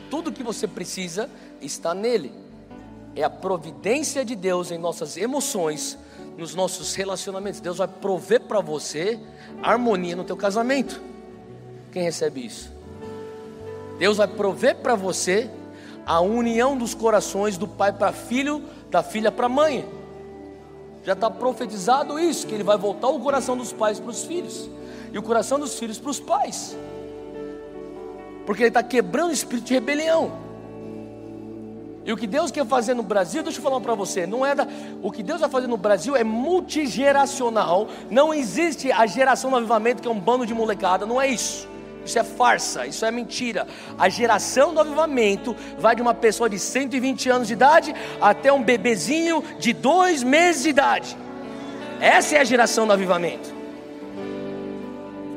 [0.09, 1.29] Tudo que você precisa
[1.61, 2.31] está nele.
[3.13, 5.99] É a providência de Deus em nossas emoções
[6.39, 7.59] nos nossos relacionamentos.
[7.59, 9.19] Deus vai prover para você
[9.61, 11.01] harmonia no teu casamento.
[11.91, 12.71] Quem recebe isso?
[13.97, 15.49] Deus vai prover para você
[16.05, 19.87] a união dos corações do pai para filho, da filha para mãe.
[21.03, 24.69] Já está profetizado isso, que ele vai voltar o coração dos pais para os filhos,
[25.11, 26.75] e o coração dos filhos para os pais,
[28.45, 30.48] porque ele está quebrando o espírito de rebelião.
[32.05, 34.55] E o que Deus quer fazer no Brasil, deixa eu falar para você, não é
[34.55, 34.67] da,
[35.03, 37.87] o que Deus vai fazer no Brasil é multigeracional.
[38.09, 41.67] Não existe a geração do avivamento que é um bando de molecada, não é isso.
[42.05, 43.67] Isso é farsa, isso é mentira.
[43.97, 48.63] A geração do avivamento vai de uma pessoa de 120 anos de idade até um
[48.63, 51.17] bebezinho de dois meses de idade.
[51.99, 53.58] Essa é a geração do avivamento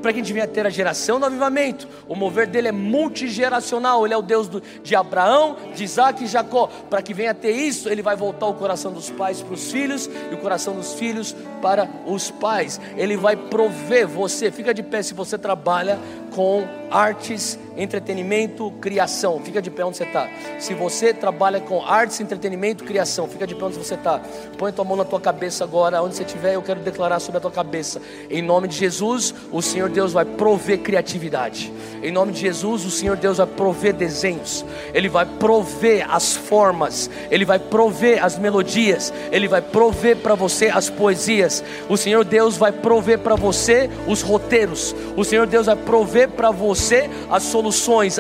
[0.03, 1.89] para que a gente venha ter a geração do avivamento.
[2.09, 6.27] O mover dele é multigeracional, ele é o Deus do, de Abraão, de Isaac e
[6.27, 6.69] Jacó.
[6.91, 10.11] Para que venha ter isso, ele vai voltar o coração dos pais para os filhos
[10.31, 12.81] e o coração dos filhos para os pais.
[12.97, 15.99] Ele vai prover você, fica de pé se você trabalha
[16.35, 19.41] com artes, entretenimento, criação.
[19.41, 20.29] Fica de pé onde você está.
[20.59, 24.21] Se você trabalha com artes, entretenimento, criação, fica de pé onde você está.
[24.59, 27.41] Põe tua mão na tua cabeça agora, onde você estiver, eu quero declarar sobre a
[27.41, 28.01] tua cabeça.
[28.31, 31.73] Em nome de Jesus, o Senhor Deus vai prover criatividade.
[32.03, 34.65] Em nome de Jesus, o Senhor Deus vai prover desenhos.
[34.93, 37.09] Ele vai prover as formas.
[37.31, 39.13] Ele vai prover as melodias.
[39.31, 41.63] Ele vai prover para você as poesias.
[41.89, 44.95] O Senhor Deus vai prover para você os roteiros.
[45.17, 47.62] O Senhor Deus vai prover para você as soluções,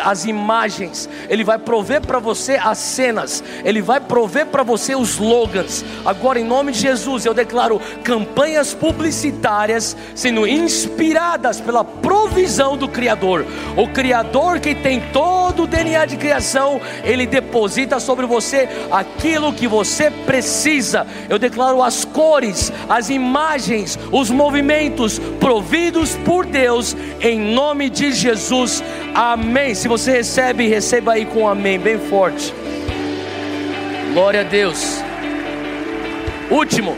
[0.02, 1.08] as imagens.
[1.28, 3.42] Ele vai prover para você as cenas.
[3.64, 5.84] Ele vai prover para você os slogans.
[6.04, 13.46] Agora, em nome de Jesus, eu declaro campanhas publicitárias sendo inspiradas pela provisão do Criador.
[13.76, 19.66] O Criador que tem todo o DNA de criação, ele deposita sobre você aquilo que
[19.66, 21.06] você precisa.
[21.28, 28.82] Eu declaro as cores, as imagens, os movimentos providos por Deus em nome de Jesus.
[29.14, 29.74] Amém.
[29.74, 32.54] Se você recebe, receba aí com um amém bem forte.
[34.12, 35.02] Glória a Deus.
[36.50, 36.96] Último.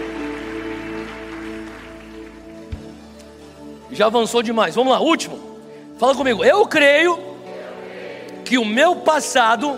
[3.91, 4.75] Já avançou demais.
[4.75, 5.39] Vamos lá, último.
[5.99, 6.45] Fala comigo.
[6.45, 7.19] Eu creio
[8.45, 9.77] que o meu passado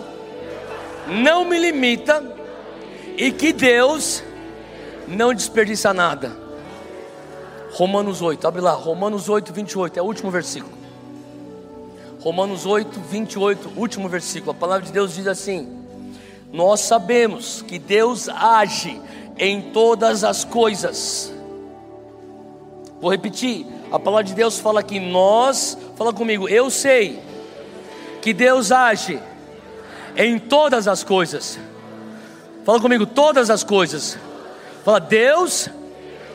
[1.07, 2.23] não me limita
[3.15, 4.23] e que Deus
[5.07, 6.35] não desperdiça nada.
[7.71, 10.76] Romanos 8, abre lá, Romanos 8, 28, é o último versículo.
[12.19, 14.51] Romanos 8, 28, último versículo.
[14.51, 15.67] A palavra de Deus diz assim:
[16.51, 18.99] Nós sabemos que Deus age
[19.37, 21.33] em todas as coisas.
[22.99, 27.21] Vou repetir, a palavra de Deus fala que nós, fala comigo, eu sei
[28.21, 29.19] que Deus age
[30.15, 31.59] em todas as coisas.
[32.65, 34.17] Fala comigo, todas as coisas.
[34.83, 35.69] Fala, Deus,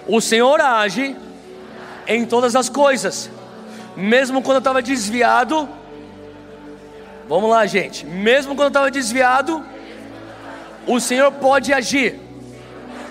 [0.07, 1.16] o Senhor age
[2.07, 3.28] em todas as coisas.
[3.97, 5.68] Mesmo quando eu estava desviado,
[7.28, 8.07] vamos lá, gente.
[8.07, 9.64] Mesmo quando eu estava desviado,
[10.86, 12.18] o Senhor pode agir.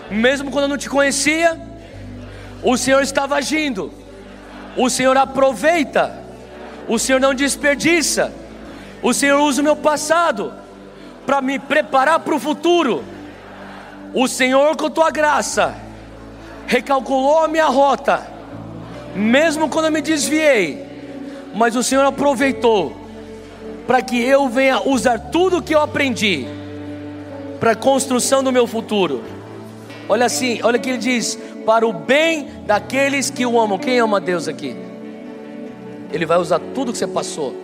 [0.10, 1.60] Mesmo quando eu não te conhecia,
[2.64, 3.92] o Senhor estava agindo.
[4.76, 6.20] O Senhor aproveita.
[6.88, 8.34] O Senhor não desperdiça.
[9.02, 10.54] O Senhor usa o meu passado
[11.26, 13.04] para me preparar para o futuro.
[14.14, 15.76] O Senhor, com tua graça,
[16.68, 18.31] recalculou a minha rota,
[19.16, 20.86] mesmo quando eu me desviei,
[21.54, 22.96] mas o Senhor aproveitou
[23.86, 26.46] para que eu venha usar tudo que eu aprendi
[27.60, 29.22] para a construção do meu futuro.
[30.08, 33.78] Olha assim, olha que ele diz: para o bem daqueles que o amam.
[33.78, 34.76] Quem ama Deus aqui?
[36.12, 37.56] Ele vai usar tudo que você passou,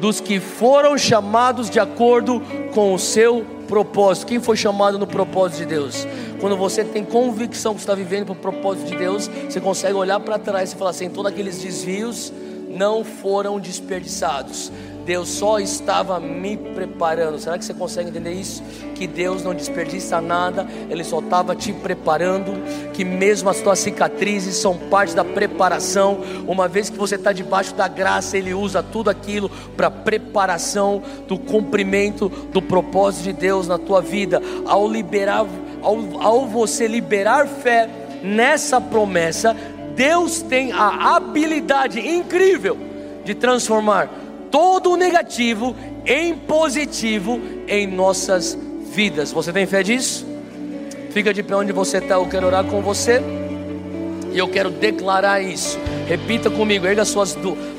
[0.00, 2.40] dos que foram chamados de acordo
[2.72, 4.26] com o seu propósito.
[4.26, 6.06] Quem foi chamado no propósito de Deus?
[6.40, 10.18] Quando você tem convicção que está vivendo para o propósito de Deus, você consegue olhar
[10.20, 12.32] para trás e falar assim: todos aqueles desvios
[12.68, 14.72] não foram desperdiçados.
[15.04, 17.38] Deus só estava me preparando.
[17.38, 18.62] Será que você consegue entender isso?
[18.94, 22.52] Que Deus não desperdiça nada, Ele só estava te preparando.
[22.92, 26.20] Que mesmo as tuas cicatrizes são parte da preparação.
[26.46, 31.38] Uma vez que você está debaixo da graça, Ele usa tudo aquilo para preparação do
[31.38, 34.40] cumprimento do propósito de Deus na tua vida.
[34.66, 35.44] Ao liberar,
[35.82, 37.88] ao, ao você liberar fé
[38.22, 39.56] nessa promessa,
[39.94, 42.76] Deus tem a habilidade incrível
[43.24, 44.08] de transformar
[44.50, 45.74] todo o negativo
[46.06, 48.56] em positivo em nossas
[48.92, 49.32] vidas.
[49.32, 50.26] Você tem fé disso?
[51.10, 53.20] Fica de pé onde você está, eu quero orar com você.
[54.32, 55.78] E eu quero declarar isso.
[56.06, 57.36] Repita comigo, erga suas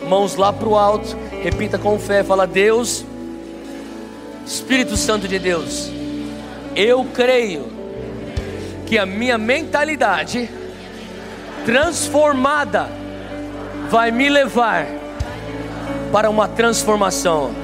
[0.07, 1.15] mãos lá para o alto.
[1.41, 3.05] Repita com fé, fala: Deus,
[4.45, 5.89] Espírito Santo de Deus,
[6.75, 7.80] eu creio
[8.91, 10.49] que a minha mentalidade
[11.63, 12.89] transformada
[13.89, 14.85] vai me levar
[16.11, 17.55] para uma transformação.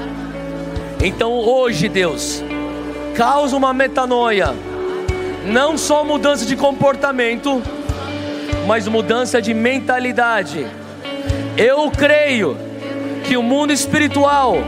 [1.03, 2.41] Então hoje, Deus,
[3.13, 4.55] causa uma metanoia,
[5.45, 7.61] não só mudança de comportamento,
[8.65, 10.65] mas mudança de mentalidade.
[11.57, 12.57] Eu creio
[13.25, 14.59] que o mundo espiritual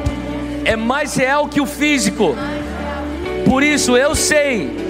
[0.65, 2.35] é mais real que o físico.
[3.45, 4.88] Por isso eu sei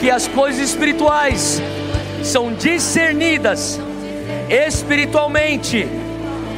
[0.00, 1.62] que as coisas espirituais
[2.24, 3.78] são discernidas
[4.48, 5.86] espiritualmente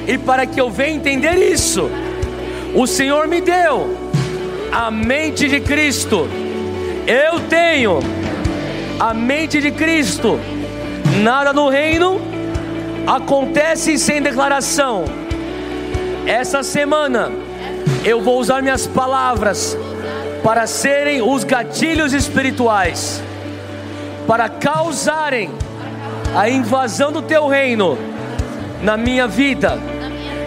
[0.07, 1.91] e para que eu venha entender isso,
[2.75, 3.97] o Senhor me deu
[4.71, 6.29] a mente de Cristo.
[7.07, 8.01] Eu tenho
[8.99, 10.41] a mente de Cristo.
[11.23, 12.21] Nada no reino
[13.07, 15.05] acontece sem declaração.
[16.27, 17.31] Essa semana
[18.05, 19.77] eu vou usar minhas palavras
[20.43, 23.23] para serem os gatilhos espirituais,
[24.27, 25.51] para causarem
[26.35, 27.99] a invasão do teu reino
[28.83, 29.79] na minha vida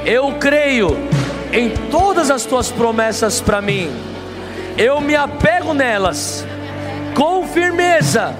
[0.05, 0.95] eu creio
[1.51, 3.89] em todas as tuas promessas para mim.
[4.77, 6.45] Eu me apego nelas
[7.15, 8.35] com firmeza.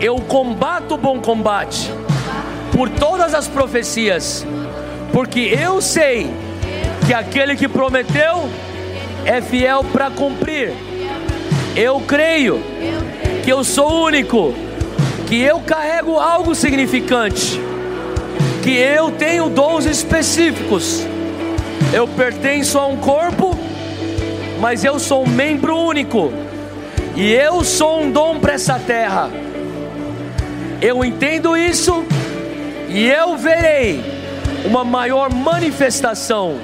[0.00, 1.88] Eu combato o bom combate
[2.72, 4.44] por todas as profecias,
[5.12, 6.28] porque eu sei
[7.06, 8.48] que aquele que prometeu
[9.24, 10.72] é fiel para cumprir.
[11.76, 12.60] Eu creio
[13.44, 14.54] que eu sou único,
[15.28, 17.60] que eu carrego algo significante
[18.64, 21.06] que eu tenho dons específicos.
[21.92, 23.54] Eu pertenço a um corpo,
[24.58, 26.32] mas eu sou um membro único.
[27.14, 29.28] E eu sou um dom para essa terra.
[30.80, 32.06] Eu entendo isso
[32.88, 34.02] e eu verei
[34.64, 36.56] uma maior manifestação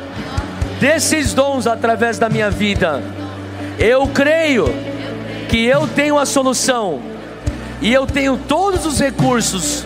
[0.80, 3.02] desses dons através da minha vida.
[3.78, 4.74] Eu creio
[5.50, 7.02] que eu tenho a solução
[7.82, 9.84] e eu tenho todos os recursos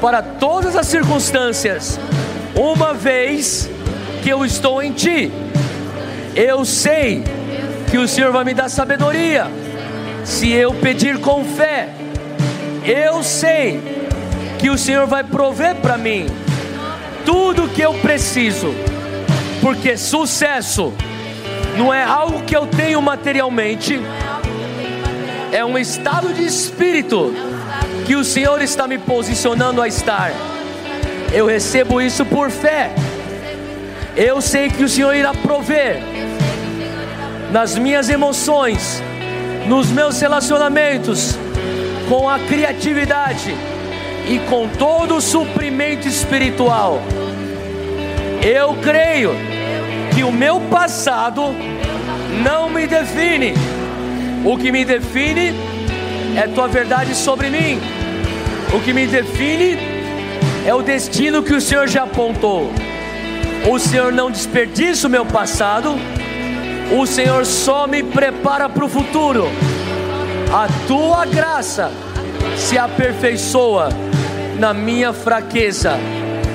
[0.00, 1.98] para todas as circunstâncias,
[2.54, 3.68] uma vez
[4.22, 5.32] que eu estou em Ti.
[6.36, 7.24] Eu sei
[7.90, 9.48] que o Senhor vai me dar sabedoria,
[10.24, 11.88] se eu pedir com fé.
[12.84, 13.80] Eu sei
[14.58, 16.26] que o Senhor vai prover para mim
[17.24, 18.72] tudo que eu preciso,
[19.60, 20.92] porque sucesso
[21.76, 24.00] não é algo que eu tenho materialmente,
[25.52, 27.34] é um estado de espírito
[28.06, 30.32] que o Senhor está me posicionando a estar.
[31.30, 32.90] Eu recebo isso por fé.
[34.16, 36.00] Eu sei que o Senhor irá prover
[37.52, 39.02] nas minhas emoções,
[39.66, 41.36] nos meus relacionamentos,
[42.08, 43.54] com a criatividade
[44.26, 47.02] e com todo o suprimento espiritual.
[48.42, 49.32] Eu creio
[50.14, 51.54] que o meu passado
[52.42, 53.52] não me define.
[54.44, 55.54] O que me define
[56.36, 57.80] é tua verdade sobre mim.
[58.74, 59.78] O que me define
[60.66, 62.72] é o destino que o Senhor já apontou.
[63.70, 65.94] O Senhor não desperdiça o meu passado,
[66.98, 69.48] o Senhor só me prepara para o futuro.
[70.52, 71.92] A tua graça
[72.56, 73.90] se aperfeiçoa
[74.58, 75.92] na minha fraqueza.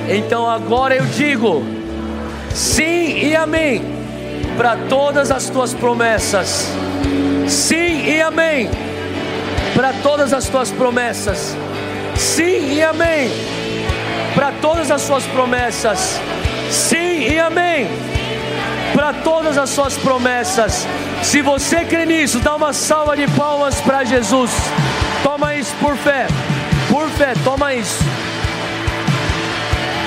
[0.09, 1.63] Então agora eu digo
[2.53, 3.81] sim e amém
[4.57, 6.67] para todas as tuas promessas.
[7.47, 8.69] Sim e amém
[9.73, 11.55] para todas as tuas promessas.
[12.15, 13.31] Sim e amém
[14.35, 16.19] para todas as suas promessas.
[16.69, 17.87] Sim e amém
[18.93, 20.85] para todas as suas promessas.
[21.23, 24.51] Se você crê nisso, dá uma salva de palmas para Jesus.
[25.23, 26.27] Toma isso por fé.
[26.89, 28.03] Por fé, toma isso.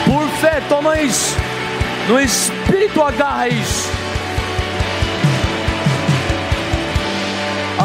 [0.04, 1.36] Por fé, toma isso.
[2.08, 3.99] No Espírito agarra isso.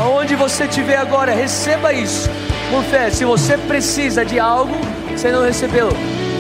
[0.06, 2.30] Aonde você estiver agora, receba isso.
[2.70, 4.72] Por fé, se você precisa de algo,
[5.10, 5.89] você não recebeu.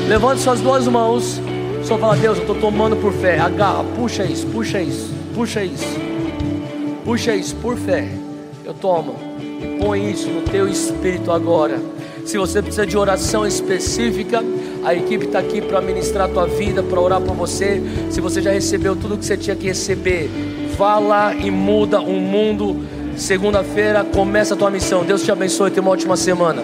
[0.07, 1.41] Levante suas duas mãos.
[1.83, 3.39] Só fala, Deus, eu estou tomando por fé.
[3.39, 5.99] Agarra, puxa isso, puxa isso, puxa isso.
[7.03, 8.07] Puxa isso por fé.
[8.63, 9.15] Eu tomo.
[9.39, 11.81] E põe isso no teu espírito agora.
[12.23, 14.43] Se você precisa de oração específica,
[14.83, 17.81] a equipe está aqui para ministrar a tua vida, para orar por você.
[18.11, 20.29] Se você já recebeu tudo que você tinha que receber,
[20.77, 22.93] vá lá e muda o mundo.
[23.17, 25.05] Segunda-feira começa a tua missão.
[25.05, 26.61] Deus te abençoe e tenha uma ótima semana.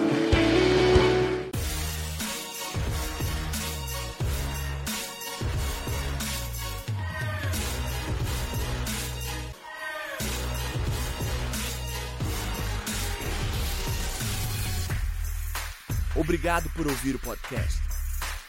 [16.14, 17.80] Obrigado por ouvir o podcast.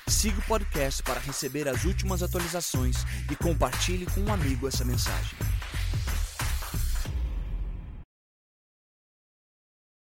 [0.07, 2.97] Siga o podcast para receber as últimas atualizações
[3.31, 5.37] e compartilhe com um amigo essa mensagem.